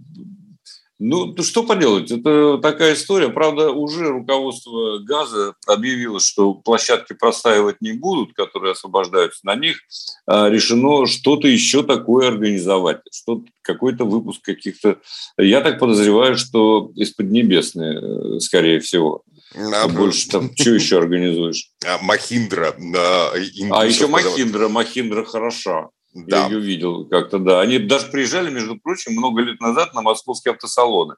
[0.99, 3.29] Ну, что поделать, это такая история.
[3.29, 9.39] Правда, уже руководство ГАЗа объявило, что площадки простаивать не будут, которые освобождаются.
[9.43, 9.79] На них
[10.27, 14.99] а, решено что-то еще такое организовать, что какой-то выпуск каких-то...
[15.37, 19.23] Я так подозреваю, что из Поднебесной, э, скорее всего.
[19.55, 21.69] А больше там, что еще организуешь?
[21.85, 22.75] А, Махиндра.
[22.95, 24.69] А, а еще Махиндра.
[24.69, 25.89] Махиндра хороша.
[26.13, 26.45] Да.
[26.45, 27.61] Я ее видел как-то, да.
[27.61, 31.15] Они даже приезжали, между прочим, много лет назад на московские автосалоны.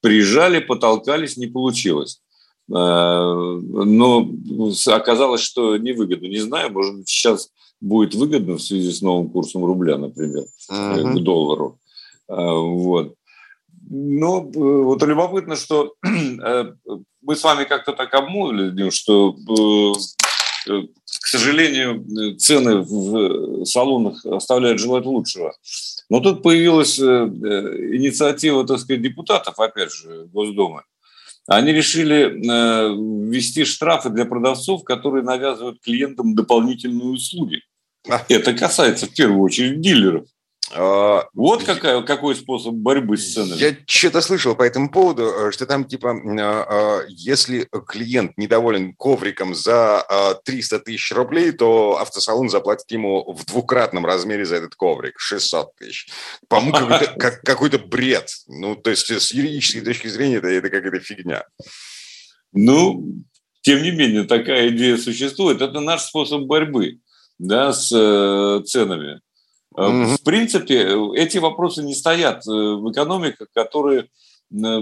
[0.00, 2.22] Приезжали, потолкались, не получилось.
[2.70, 4.30] Э, но
[4.86, 6.26] оказалось, что невыгодно.
[6.26, 11.12] Не знаю, может быть, сейчас будет выгодно в связи с новым курсом рубля, например, uh-huh.
[11.12, 11.78] к доллару.
[12.28, 13.14] Э, вот.
[13.90, 19.36] Но вот любопытно, что мы с вами как-то так обмолвили, что
[21.22, 25.54] к сожалению, цены в салонах оставляют желать лучшего.
[26.10, 30.82] Но тут появилась э, э, инициатива, так сказать, депутатов, опять же, Госдумы.
[31.46, 32.38] Они решили
[33.30, 37.62] ввести штрафы для продавцов, которые навязывают клиентам дополнительные услуги.
[38.28, 40.26] Это касается в первую очередь дилеров.
[40.74, 43.58] А, вот какая, какой способ борьбы с ценами.
[43.58, 48.94] Я что-то слышал по этому поводу, э, что там типа, а, а, если клиент недоволен
[48.94, 50.04] ковриком за
[50.44, 56.08] 300 тысяч рублей, то автосалон заплатит ему в двукратном размере за этот коврик 600 тысяч.
[56.48, 58.30] По-моему, какой-то, как, какой-то бред.
[58.46, 61.44] Ну, то есть с юридической точки зрения это, это какая-то фигня.
[62.52, 63.22] Ну,
[63.62, 65.60] тем не менее, такая идея существует.
[65.60, 66.98] Это наш способ борьбы
[67.38, 69.20] да, с э, ценами.
[69.76, 70.16] Mm-hmm.
[70.16, 74.08] В принципе, эти вопросы не стоят э, в экономиках, которые
[74.52, 74.80] э,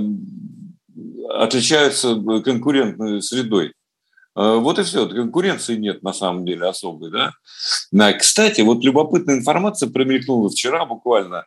[1.28, 3.72] отличаются конкурентной средой.
[4.34, 5.08] Вот и все.
[5.08, 7.10] Конкуренции нет на самом деле особой.
[7.10, 7.32] Да?
[8.12, 11.46] Кстати, вот любопытная информация промелькнула вчера буквально,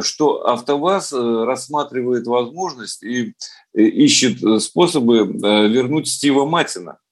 [0.00, 3.34] что АвтоВАЗ рассматривает возможность и
[3.72, 6.98] ищет способы вернуть Стива Матина–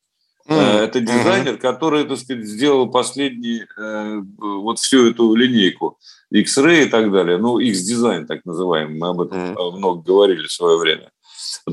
[0.49, 0.79] Mm-hmm.
[0.85, 1.59] Это дизайнер, mm-hmm.
[1.59, 5.99] который, так сказать, сделал последний, э, вот всю эту линейку
[6.31, 7.37] X-Ray и так далее.
[7.37, 9.77] Ну, X-дизайн, так называемый, мы об этом mm-hmm.
[9.77, 11.11] много говорили в свое время.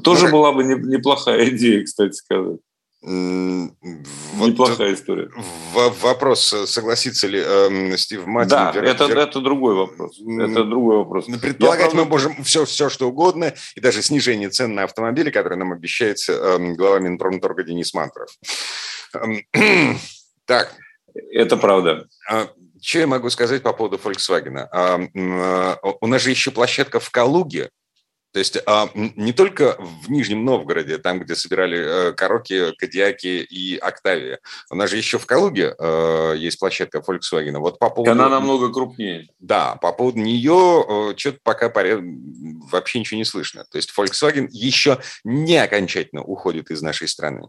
[0.04, 0.32] Тоже mm-hmm.
[0.32, 2.60] была бы неплохая идея, кстати сказать.
[3.06, 5.30] Вот Неплохая история.
[5.74, 8.50] Вопрос, согласится ли э, Стив Маттин?
[8.50, 8.84] Да, вер...
[8.84, 10.20] это, это другой вопрос.
[10.20, 11.28] Это другой вопрос.
[11.28, 15.30] Ну, предполагать Я, мы можем все, все, что угодно, и даже снижение цен на автомобили,
[15.30, 18.30] которые нам обещает э, глава Минпромторга Денис Мантров.
[19.14, 19.46] Эм,
[20.46, 20.74] так.
[21.32, 22.08] Это правда.
[22.28, 22.50] А,
[22.82, 24.68] что я могу сказать по поводу Volkswagen?
[24.72, 27.70] А, а, у нас же еще площадка в Калуге,
[28.36, 33.78] то есть а, не только в Нижнем Новгороде, там, где собирали э, Короки, Кадиаки и
[33.78, 34.42] Октавия.
[34.70, 37.58] У нас же еще в Калуге э, есть площадка Volkswagen.
[37.60, 38.12] Вот по поводу...
[38.12, 39.30] Она намного крупнее.
[39.40, 42.02] Да, по поводу нее э, что-то пока поряд...
[42.70, 43.64] вообще ничего не слышно.
[43.72, 47.48] То есть Volkswagen еще не окончательно уходит из нашей страны.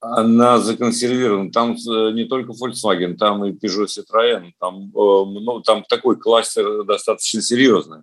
[0.00, 1.52] Она законсервирована.
[1.52, 4.50] Там не только Volkswagen, там и Peugeot Citroën.
[4.58, 8.02] Там, ну, там такой кластер достаточно серьезный.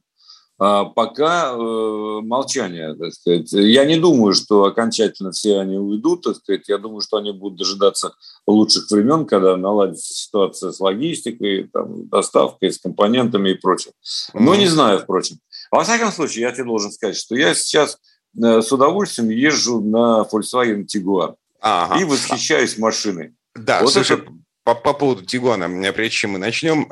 [0.65, 3.52] А пока э, молчание, так сказать.
[3.52, 6.69] Я не думаю, что окончательно все они уйдут, так сказать.
[6.69, 8.13] Я думаю, что они будут дожидаться
[8.47, 13.91] лучших времен, когда наладится ситуация с логистикой, там, доставкой, с компонентами и прочим.
[14.34, 15.39] Но не знаю, впрочем.
[15.69, 17.97] Во всяком случае, я тебе должен сказать, что я сейчас
[18.41, 21.99] э, с удовольствием езжу на Volkswagen Tiguan ага.
[21.99, 23.34] и восхищаюсь машиной.
[23.54, 24.32] Да, вот слушай, это
[24.63, 26.88] по, по поводу Тигуана, прежде чем мы начнем,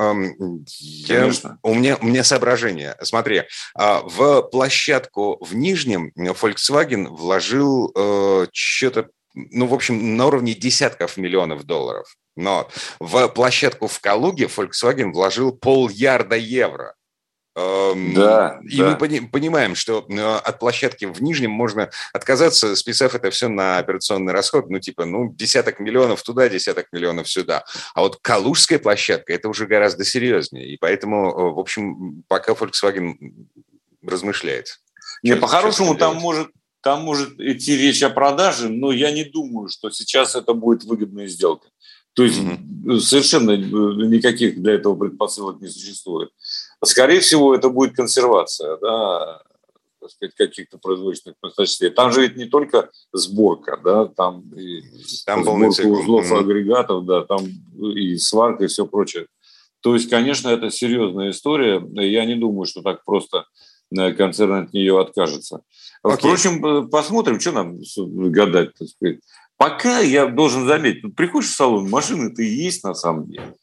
[0.68, 1.32] я,
[1.64, 2.96] у, меня, у меня соображение.
[3.02, 3.44] Смотри,
[3.76, 11.18] а, в площадку в Нижнем Volkswagen вложил э, что-то, ну, в общем, на уровне десятков
[11.18, 12.16] миллионов долларов.
[12.36, 16.96] Но в площадку в Калуге Volkswagen вложил полярда евро.
[17.54, 18.98] Эм, да, и да.
[18.98, 24.32] мы понимаем, что э, от площадки в Нижнем можно отказаться, списав это все на операционный
[24.32, 27.66] расход, ну типа, ну десяток миллионов туда, десяток миллионов сюда.
[27.94, 33.16] А вот Калужская площадка это уже гораздо серьезнее, и поэтому, э, в общем, пока Volkswagen
[34.02, 34.80] размышляет.
[35.22, 36.48] Не, по-хорошему там может
[36.82, 41.28] там может идти речь о продаже, но я не думаю, что сейчас это будет выгодная
[41.28, 41.68] сделка.
[42.14, 43.00] То есть mm-hmm.
[43.00, 46.30] совершенно никаких для этого предпосылок не существует.
[46.84, 49.42] Скорее всего, это будет консервация, да,
[50.00, 51.90] так сказать, каких-то производственных мощностей.
[51.92, 54.82] Там же ведь не только сборка, да, там и
[55.26, 57.46] там сборка узлов и агрегатов, да, там
[57.96, 59.28] и сварка и все прочее.
[59.82, 61.84] То есть, конечно, это серьезная история.
[61.94, 63.46] Я не думаю, что так просто
[63.96, 65.62] э, концерн от нее откажется.
[66.04, 66.18] Okay.
[66.18, 69.20] Впрочем, э, посмотрим, что нам гадать, так сказать.
[69.58, 73.54] Пока я должен заметить, приходишь в салон, машины-то есть на самом деле.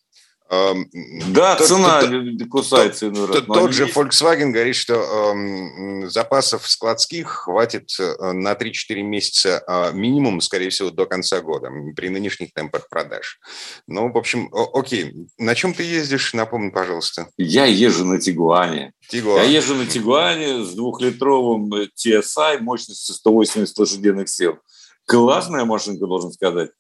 [0.49, 3.37] Да, тот, цена тот, кусается иной раз.
[3.37, 9.93] Тот, тот же Volkswagen говорит, что э, запасов складских хватит э, на 3-4 месяца э,
[9.93, 13.39] минимум, скорее всего, до конца года при нынешних темпах продаж.
[13.87, 15.29] Ну, в общем, о, окей.
[15.37, 17.29] На чем ты ездишь, напомни, пожалуйста.
[17.37, 18.93] Я езжу на Тигуане.
[19.11, 19.43] Тигуан.
[19.43, 24.59] Я езжу на Тигуане с двухлитровым TSI мощностью 180 лошадиных сил.
[25.05, 26.71] Классная машинка, должен сказать.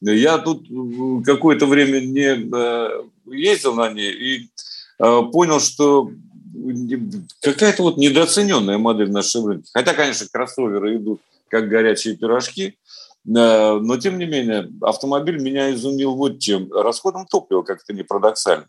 [0.00, 0.66] Я тут
[1.24, 4.50] какое-то время не э, ездил на ней и
[4.98, 6.10] э, понял, что
[7.40, 9.70] какая-то вот недооцененная модель на нашем рынке.
[9.72, 12.72] Хотя, конечно, кроссоверы идут как горячие пирожки, э,
[13.24, 16.72] но, тем не менее, автомобиль меня изумил вот чем.
[16.72, 18.66] Расходом топлива как-то не парадоксально.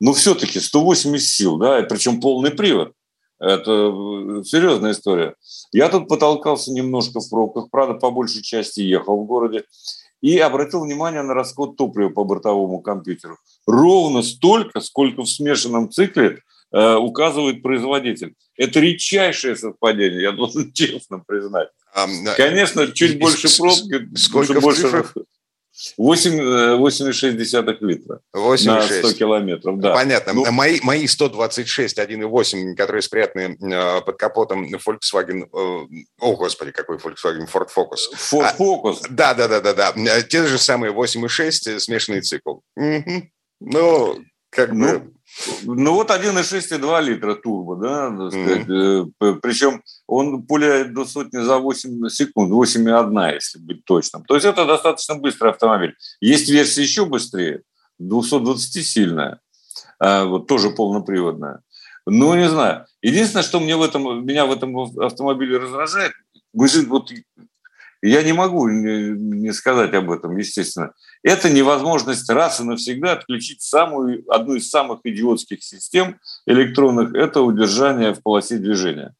[0.00, 2.92] Но все-таки 180 сил, да, причем полный привод.
[3.38, 5.34] Это серьезная история.
[5.72, 9.64] Я тут потолкался немножко в пробках, правда, по большей части ехал в городе
[10.20, 13.38] и обратил внимание на расход топлива по бортовому компьютеру.
[13.66, 16.40] Ровно столько, сколько в смешанном цикле
[16.72, 18.34] э, указывает производитель.
[18.56, 21.68] Это редчайшее совпадение, я должен честно признать.
[21.94, 25.04] А, Конечно, чуть больше пробки, сколько больше...
[25.98, 29.18] 8,6 литра 8, на 100 6.
[29.18, 29.78] километров.
[29.80, 29.94] Да.
[29.94, 30.34] Понятно.
[30.34, 35.48] Ну, мои, мои 126 1,8, которые спрятаны э, под капотом Volkswagen...
[35.50, 35.86] Э,
[36.20, 38.12] о, господи, какой Volkswagen Ford Focus.
[38.14, 38.98] Ford Focus.
[39.04, 40.22] А, да, да, да, да, да.
[40.22, 42.58] Те же самые 8,6 смешанный цикл.
[42.76, 43.30] Угу.
[43.64, 44.18] Ну,
[44.50, 45.12] как ну, бы...
[45.64, 49.40] Ну вот 1,6,2 литра турбо, да, mm-hmm.
[49.40, 54.24] причем он пуляет до сотни за 8 секунд, 8,1, если быть точным.
[54.24, 55.94] То есть это достаточно быстрый автомобиль.
[56.20, 57.62] Есть версия еще быстрее,
[57.98, 59.40] 220 сильная,
[59.98, 61.60] а, вот тоже полноприводная.
[62.06, 62.84] Ну, не знаю.
[63.00, 66.12] Единственное, что мне в этом, меня в этом автомобиле раздражает,
[66.52, 67.10] мы же вот
[68.02, 70.92] я не могу не сказать об этом, естественно.
[71.22, 78.12] Это невозможность раз и навсегда отключить самую, одну из самых идиотских систем электронных– это удержание
[78.12, 79.14] в полосе движения.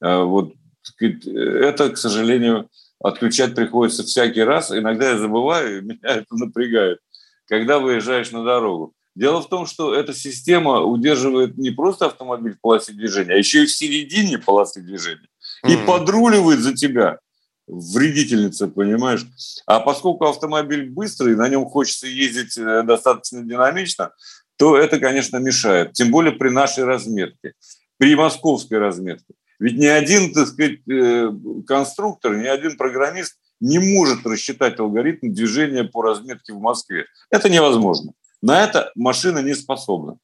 [0.00, 0.54] А, вот
[1.00, 2.68] это, к сожалению,
[3.00, 4.72] отключать приходится всякий раз.
[4.72, 6.98] Иногда я забываю, и меня это напрягает,
[7.46, 8.92] когда выезжаешь на дорогу.
[9.14, 13.62] Дело в том, что эта система удерживает не просто автомобиль в полосе движения, а еще
[13.62, 15.28] и в середине полосы движения.
[15.64, 15.86] И mm-hmm.
[15.86, 17.18] подруливает за тебя
[17.66, 19.26] вредительница, понимаешь?
[19.66, 24.12] А поскольку автомобиль быстрый, на нем хочется ездить э, достаточно динамично,
[24.56, 25.92] то это, конечно, мешает.
[25.92, 27.54] Тем более при нашей разметке,
[27.98, 29.34] при московской разметке.
[29.58, 31.30] Ведь ни один, так сказать, э,
[31.66, 37.06] конструктор, ни один программист не может рассчитать алгоритм движения по разметке в Москве.
[37.30, 38.12] Это невозможно.
[38.42, 40.18] На это машина не способна.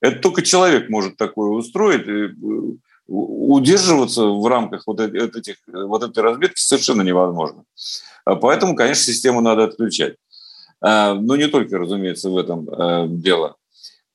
[0.00, 2.06] Это только человек может такое устроить.
[3.08, 7.64] Удерживаться в рамках вот этих, вот этой разметки совершенно невозможно.
[8.24, 10.16] А поэтому, конечно, систему надо отключать.
[10.80, 13.56] А, но не только, разумеется, в этом э, дело.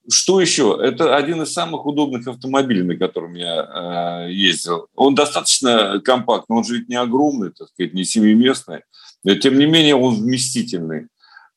[0.10, 0.78] Что еще?
[0.82, 4.88] Это один из самых удобных автомобилей, на котором я ездил.
[4.96, 8.82] Он достаточно компактный, он же ведь не огромный, так сказать, не семиместный.
[9.24, 11.08] Но, тем не менее, он вместительный.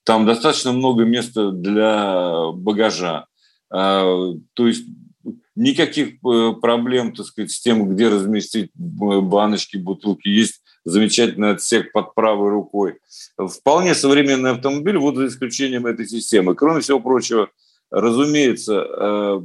[0.04, 3.26] Там достаточно много места для багажа.
[3.70, 4.84] А, то есть
[5.56, 10.28] никаких э, проблем, так сказать, с тем, где разместить баночки, бутылки.
[10.28, 12.98] Есть замечательный отсек под правой рукой.
[13.38, 16.54] Вполне современный автомобиль, вот за исключением этой системы.
[16.54, 17.48] Кроме всего прочего,
[17.90, 19.40] разумеется, э,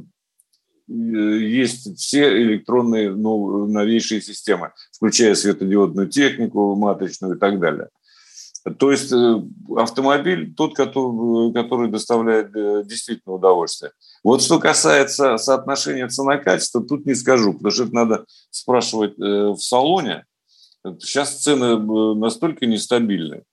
[0.88, 7.88] есть все электронные новейшие системы, включая светодиодную технику, маточную и так далее.
[8.78, 9.42] То есть э,
[9.76, 12.52] автомобиль тот, который, который доставляет
[12.86, 13.92] действительно удовольствие.
[14.22, 19.58] Вот что касается соотношения цена-качество, тут не скажу, потому что это надо спрашивать э, в
[19.58, 20.24] салоне.
[20.98, 23.44] Сейчас цены э, настолько нестабильны,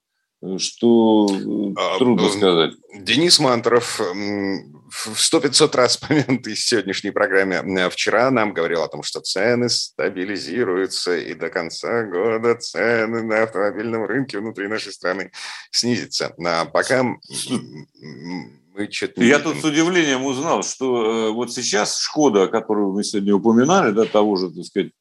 [0.57, 2.73] что э, а, трудно сказать.
[2.93, 9.19] Денис Мантуров в 100-500 раз помянутый в сегодняшней программе вчера нам говорил о том, что
[9.19, 15.31] цены стабилизируются, и до конца года цены на автомобильном рынке внутри нашей страны
[15.71, 16.33] снизятся.
[16.45, 17.19] А пока мы
[18.91, 23.91] что-то Я тут с удивлением узнал, что э, вот сейчас Шкода, которую мы сегодня упоминали,
[23.91, 24.91] да, того же, так сказать,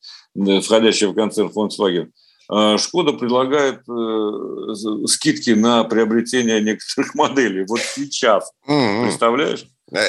[0.65, 2.11] входящего в концерн Volkswagen, э,
[2.49, 7.65] Шкода предлагает э, скидки на приобретение некоторых моделей.
[7.67, 8.53] Вот сейчас.
[8.69, 9.03] Mm-hmm.
[9.05, 9.67] Представляешь?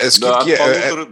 [0.10, 1.08] Скидки, да, полутора...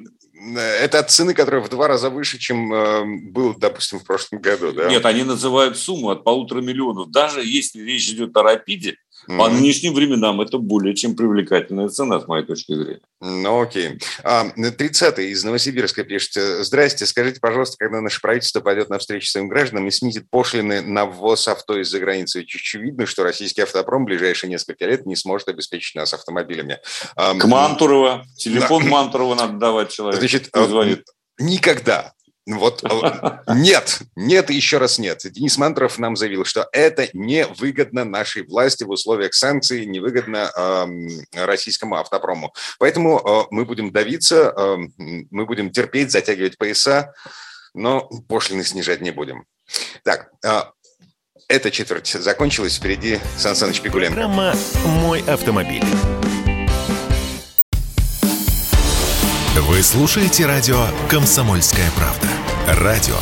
[0.57, 4.89] Это от цены, которая в два раза выше, чем был, допустим, в прошлом году, да?
[4.89, 7.09] Нет, они называют сумму от полутора миллионов.
[7.09, 12.27] Даже если речь идет о Рапиде, По нынешним временам это более чем привлекательная цена, с
[12.27, 13.01] моей точки зрения.
[13.21, 13.99] Ну, окей.
[14.23, 16.33] 30-й из Новосибирска пишет.
[16.65, 21.05] Здрасте, скажите, пожалуйста, когда наше правительство пойдет на встречу своим гражданам и снизит пошлины на
[21.05, 22.39] ввоз авто из-за границы?
[22.39, 26.79] Ведь очевидно, что российский автопром в ближайшие несколько лет не сможет обеспечить нас автомобилями.
[27.15, 28.25] К Мантурова.
[28.37, 28.89] Телефон да.
[28.89, 30.19] Мантурова надо давать человеку.
[30.19, 31.05] Значит, звонит.
[31.39, 32.13] никогда
[32.45, 32.83] вот
[33.47, 35.21] нет, нет и еще раз нет.
[35.23, 41.95] Денис Мантров нам заявил, что это невыгодно нашей власти в условиях санкций, невыгодно э, российскому
[41.95, 42.53] автопрому.
[42.77, 47.13] Поэтому э, мы будем давиться, э, мы будем терпеть, затягивать пояса,
[47.73, 49.45] но пошлины снижать не будем.
[50.03, 50.61] Так, э,
[51.47, 52.77] эта четверть закончилась.
[52.77, 54.15] Впереди Сан Саныч Пигуленко.
[54.15, 54.53] Программа
[54.85, 55.83] «Мой автомобиль».
[59.57, 62.27] Вы слушаете радио «Комсомольская правда».
[62.81, 63.15] Радио,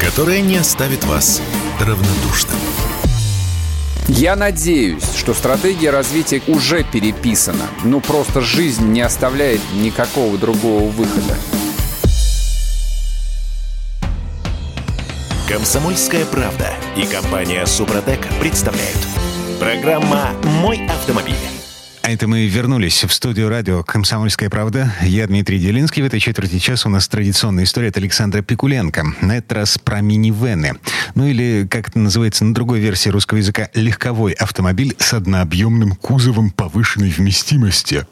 [0.00, 1.40] которое не оставит вас
[1.78, 2.56] равнодушным.
[4.08, 7.68] Я надеюсь, что стратегия развития уже переписана.
[7.84, 11.36] Ну, просто жизнь не оставляет никакого другого выхода.
[15.48, 18.98] Комсомольская правда и компания Супротек представляют.
[19.60, 21.55] Программа «Мой автомобиль».
[22.06, 24.94] А это мы вернулись в студию радио «Комсомольская правда».
[25.02, 26.04] Я Дмитрий Делинский.
[26.04, 29.16] В этой четверти часа у нас традиционная история от Александра Пикуленко.
[29.22, 30.74] На этот раз про минивены.
[31.16, 36.52] Ну или, как это называется на другой версии русского языка, легковой автомобиль с однообъемным кузовом
[36.52, 38.06] повышенной вместимости.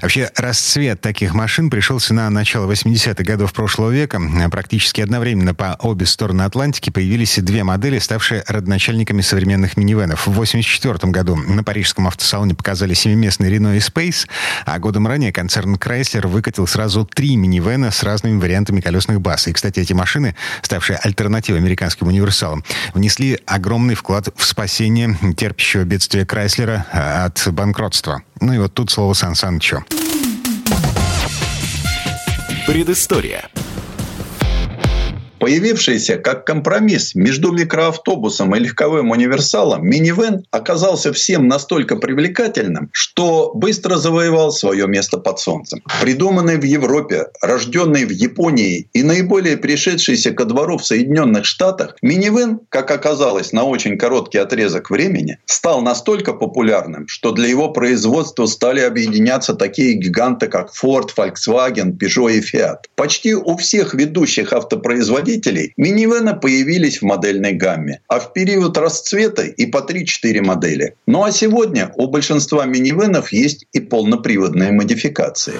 [0.00, 4.20] Вообще, расцвет таких машин пришелся на начало 80-х годов прошлого века.
[4.50, 10.26] Практически одновременно по обе стороны Атлантики появились две модели, ставшие родоначальниками современных минивенов.
[10.26, 14.28] В 84 году на парижском автосалоне показали семиместный Renault Space,
[14.64, 19.48] а годом ранее концерн Chrysler выкатил сразу три минивена с разными вариантами колесных баз.
[19.48, 26.24] И, кстати, эти машины, ставшие альтернативой американским универсалам, внесли огромный вклад в спасение терпящего бедствия
[26.24, 28.22] Крайслера от банкротства.
[28.40, 29.84] Ну и вот тут слово Сан Санычу.
[32.66, 33.48] Предыстория.
[35.38, 43.96] Появившийся как компромисс между микроавтобусом и легковым универсалом, минивэн оказался всем настолько привлекательным, что быстро
[43.96, 45.80] завоевал свое место под солнцем.
[46.00, 52.60] Придуманный в Европе, рожденный в Японии и наиболее пришедшийся ко двору в Соединенных Штатах, минивэн,
[52.68, 58.80] как оказалось на очень короткий отрезок времени, стал настолько популярным, что для его производства стали
[58.80, 62.78] объединяться такие гиганты, как Ford, Volkswagen, Peugeot и Fiat.
[62.96, 69.42] Почти у всех ведущих автопроизводителей производителей минивены появились в модельной гамме, а в период расцвета
[69.42, 70.94] и по 3-4 модели.
[71.06, 75.54] Ну а сегодня у большинства минивенов есть и полноприводные модификации.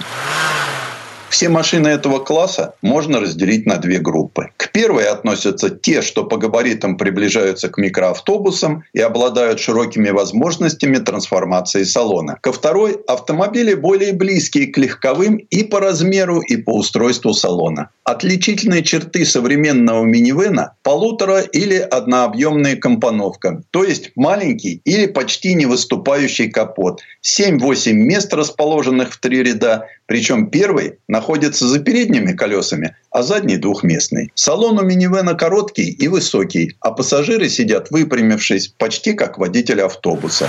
[1.30, 4.50] Все машины этого класса можно разделить на две группы.
[4.56, 11.84] К первой относятся те, что по габаритам приближаются к микроавтобусам и обладают широкими возможностями трансформации
[11.84, 12.38] салона.
[12.40, 17.90] Ко второй– автомобили более близкие к легковым и по размеру, и по устройству салона.
[18.04, 26.50] Отличительные черты современного минивэна– полутора- или однообъемная компоновка, то есть маленький или почти не выступающий
[26.50, 33.56] капот, 7-8 мест, расположенных в три ряда, причем первый находится за передними колесами, а задний
[33.56, 34.30] двухместный.
[34.36, 40.48] Салон у минивэна короткий и высокий, а пассажиры сидят выпрямившись, почти как водитель автобуса.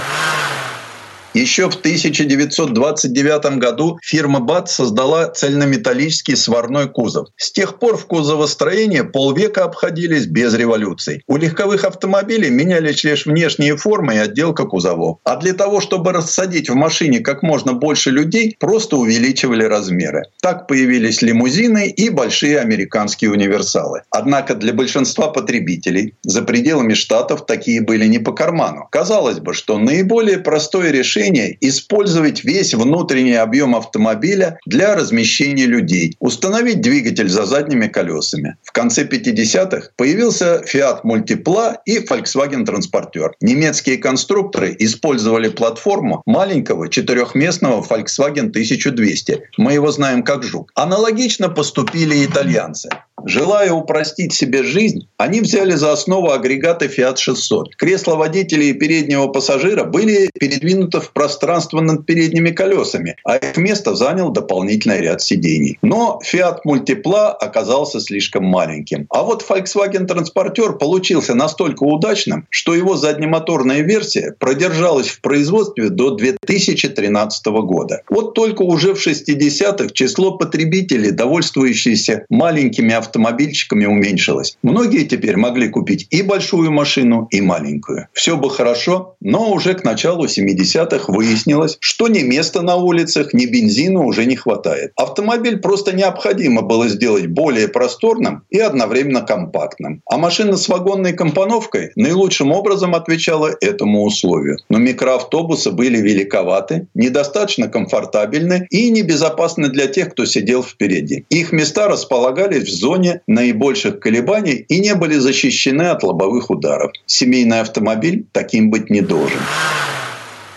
[1.33, 7.27] Еще в 1929 году фирма БАТ создала цельнометаллический сварной кузов.
[7.37, 11.21] С тех пор в кузовостроении полвека обходились без революций.
[11.27, 15.19] У легковых автомобилей менялись лишь внешние формы и отделка кузовов.
[15.23, 20.23] А для того, чтобы рассадить в машине как можно больше людей, просто увеличивали размеры.
[20.41, 24.01] Так появились лимузины и большие американские универсалы.
[24.09, 28.87] Однако для большинства потребителей за пределами штатов такие были не по карману.
[28.91, 36.15] Казалось бы, что наиболее простое решение решение использовать весь внутренний объем автомобиля для размещения людей,
[36.19, 38.55] установить двигатель за задними колесами.
[38.63, 43.31] В конце 50-х появился Fiat Multipla и Volkswagen Transporter.
[43.41, 49.41] Немецкие конструкторы использовали платформу маленького четырехместного Volkswagen 1200.
[49.57, 50.71] Мы его знаем как «Жук».
[50.75, 52.89] Аналогично поступили итальянцы.
[53.25, 57.75] Желая упростить себе жизнь, они взяли за основу агрегаты Fiat 600.
[57.75, 64.29] Кресла водителя и переднего пассажира были передвинуты пространство над передними колесами, а их место занял
[64.29, 65.77] дополнительный ряд сидений.
[65.81, 69.07] Но Fiat Multipla оказался слишком маленьким.
[69.09, 76.11] А вот Volkswagen Transporter получился настолько удачным, что его заднемоторная версия продержалась в производстве до
[76.11, 78.01] 2013 года.
[78.09, 84.57] Вот только уже в 60-х число потребителей, довольствующихся маленькими автомобильчиками, уменьшилось.
[84.63, 88.07] Многие теперь могли купить и большую машину, и маленькую.
[88.13, 93.45] Все бы хорошо, но уже к началу 70-х выяснилось, что ни места на улицах, ни
[93.45, 94.91] бензина уже не хватает.
[94.95, 100.01] Автомобиль просто необходимо было сделать более просторным и одновременно компактным.
[100.05, 104.57] А машина с вагонной компоновкой наилучшим образом отвечала этому условию.
[104.69, 111.25] Но микроавтобусы были великоваты, недостаточно комфортабельны и небезопасны для тех, кто сидел впереди.
[111.29, 116.91] Их места располагались в зоне наибольших колебаний и не были защищены от лобовых ударов.
[117.05, 119.39] Семейный автомобиль таким быть не должен.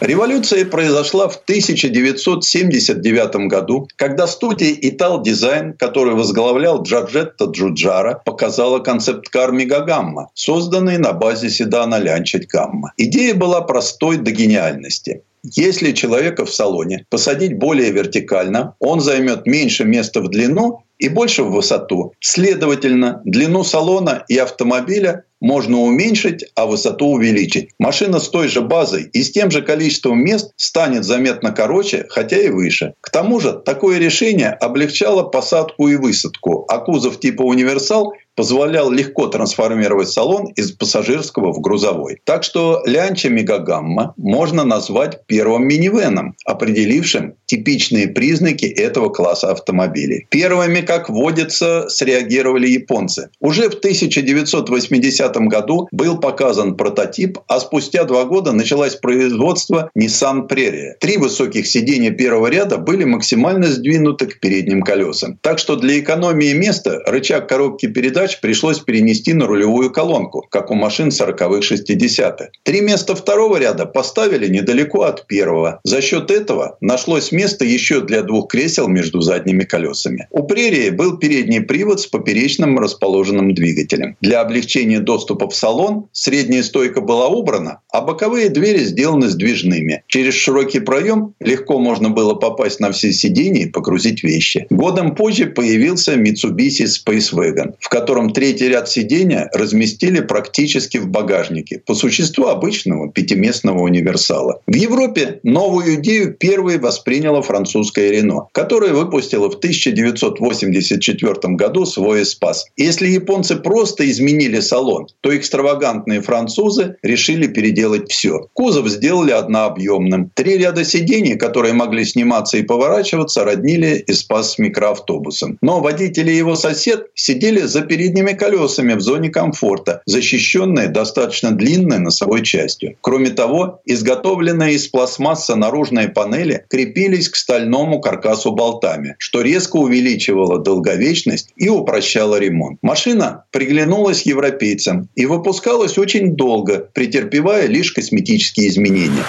[0.02, 9.52] Революция произошла в 1979 году, когда студия Ital Design, которую возглавлял Джорджетто Джуджара, показала концепт-кар
[9.52, 12.92] Мегагамма, созданный на базе седана Лянчать Гамма.
[12.96, 15.22] Идея была простой до гениальности.
[15.44, 21.42] Если человека в салоне посадить более вертикально, он займет меньше места в длину и больше
[21.42, 22.12] в высоту.
[22.20, 27.70] Следовательно, длину салона и автомобиля можно уменьшить, а высоту увеличить.
[27.80, 32.36] Машина с той же базой и с тем же количеством мест станет заметно короче, хотя
[32.36, 32.94] и выше.
[33.00, 39.26] К тому же такое решение облегчало посадку и высадку, а кузов типа универсал позволял легко
[39.26, 42.20] трансформировать салон из пассажирского в грузовой.
[42.24, 50.26] Так что Лянча Мегагамма можно назвать первым минивеном, определившим типичные признаки этого класса автомобилей.
[50.30, 53.28] Первыми, как водится, среагировали японцы.
[53.40, 60.92] Уже в 1980 году был показан прототип, а спустя два года началось производство Nissan Prairie.
[61.00, 65.38] Три высоких сиденья первого ряда были максимально сдвинуты к передним колесам.
[65.42, 70.74] Так что для экономии места рычаг коробки передач пришлось перенести на рулевую колонку, как у
[70.74, 72.48] машин 40-х 60-х.
[72.62, 75.80] Три места второго ряда поставили недалеко от первого.
[75.84, 80.28] За счет этого нашлось место еще для двух кресел между задними колесами.
[80.30, 84.16] У прерии был передний привод с поперечным расположенным двигателем.
[84.20, 90.04] Для облегчения доступа в салон средняя стойка была убрана, а боковые двери сделаны сдвижными.
[90.06, 94.66] Через широкий проем легко можно было попасть на все сиденья и погрузить вещи.
[94.70, 101.82] Годом позже появился Mitsubishi Space Wagon, в котором третий ряд сидения разместили практически в багажнике,
[101.86, 104.60] по существу обычного пятиместного универсала.
[104.66, 112.22] В Европе новую идею первой воспринял приняла французская Рено, которая выпустила в 1984 году свой
[112.22, 112.66] Эспас.
[112.76, 118.48] Если японцы просто изменили салон, то экстравагантные французы решили переделать все.
[118.54, 120.30] Кузов сделали однообъемным.
[120.34, 125.58] Три ряда сидений, которые могли сниматься и поворачиваться, роднили Эспас с микроавтобусом.
[125.62, 132.00] Но водитель и его сосед сидели за передними колесами в зоне комфорта, защищенные достаточно длинной
[132.00, 132.96] носовой частью.
[133.00, 140.58] Кроме того, изготовленные из пластмассы наружные панели крепились к стальному каркасу болтами, что резко увеличивало
[140.58, 142.78] долговечность и упрощало ремонт.
[142.82, 149.24] Машина приглянулась европейцам и выпускалась очень долго, претерпевая лишь косметические изменения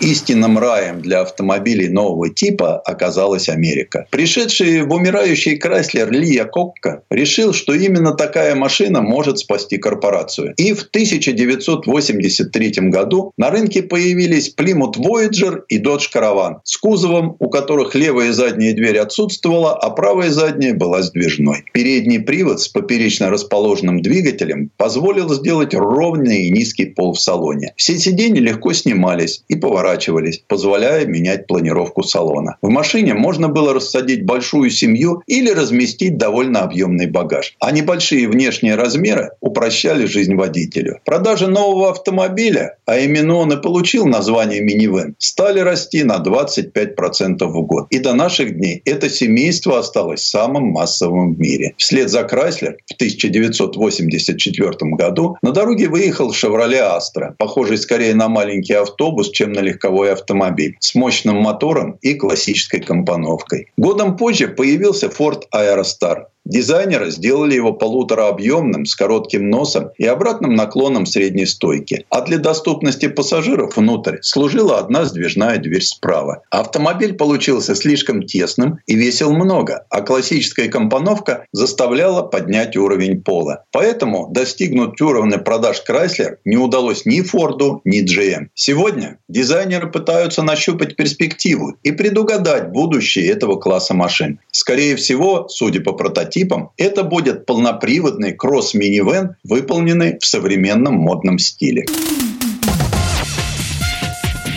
[0.00, 4.06] истинным раем для автомобилей нового типа оказалась Америка.
[4.10, 10.54] Пришедший в умирающий Крайслер Лия Кокка решил, что именно такая машина может спасти корпорацию.
[10.56, 17.48] И в 1983 году на рынке появились Plymouth Voyager и Dodge Caravan с кузовом, у
[17.48, 21.64] которых левая задняя дверь отсутствовала, а правая задняя была сдвижной.
[21.72, 27.72] Передний привод с поперечно расположенным двигателем позволил сделать ровный и низкий пол в салоне.
[27.76, 32.56] Все сиденья легко снимались и поворачивались поворачивались, позволяя менять планировку салона.
[32.62, 37.54] В машине можно было рассадить большую семью или разместить довольно объемный багаж.
[37.60, 41.00] А небольшие внешние размеры упрощали жизнь водителю.
[41.04, 47.62] Продажи нового автомобиля, а именно он и получил название минивэн, стали расти на 25% в
[47.66, 47.86] год.
[47.90, 51.74] И до наших дней это семейство осталось самым массовым в мире.
[51.76, 58.74] Вслед за Крайслер в 1984 году на дороге выехал Chevrolet Astra, похожий скорее на маленький
[58.74, 63.66] автобус, чем на легковой автомобиль с мощным мотором и классической компоновкой.
[63.76, 71.06] Годом позже появился Ford Aerostar, Дизайнеры сделали его полутораобъемным, с коротким носом и обратным наклоном
[71.06, 72.04] средней стойки.
[72.10, 76.42] А для доступности пассажиров внутрь служила одна сдвижная дверь справа.
[76.50, 83.64] Автомобиль получился слишком тесным и весил много, а классическая компоновка заставляла поднять уровень пола.
[83.72, 88.48] Поэтому достигнуть уровня продаж Chrysler не удалось ни Форду, ни GM.
[88.54, 94.40] Сегодня дизайнеры пытаются нащупать перспективу и предугадать будущее этого класса машин.
[94.50, 96.33] Скорее всего, судя по прототипам,
[96.76, 101.86] это будет полноприводный кросс-минивэн, выполненный в современном модном стиле.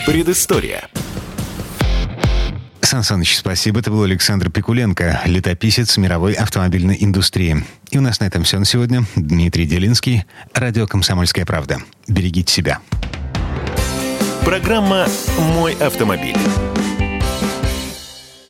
[0.06, 0.90] Предыстория.
[2.82, 3.82] Сан Саныч, спасибо.
[3.82, 7.66] Это был Александр Пикуленко, летописец мировой автомобильной индустрии.
[7.92, 9.04] И у нас на этом все на сегодня.
[9.18, 10.24] Дмитрий Делинский,
[10.54, 11.80] радио «Комсомольская правда».
[12.08, 12.80] Берегите себя.
[14.46, 15.08] Программа
[15.38, 16.38] «Мой автомобиль».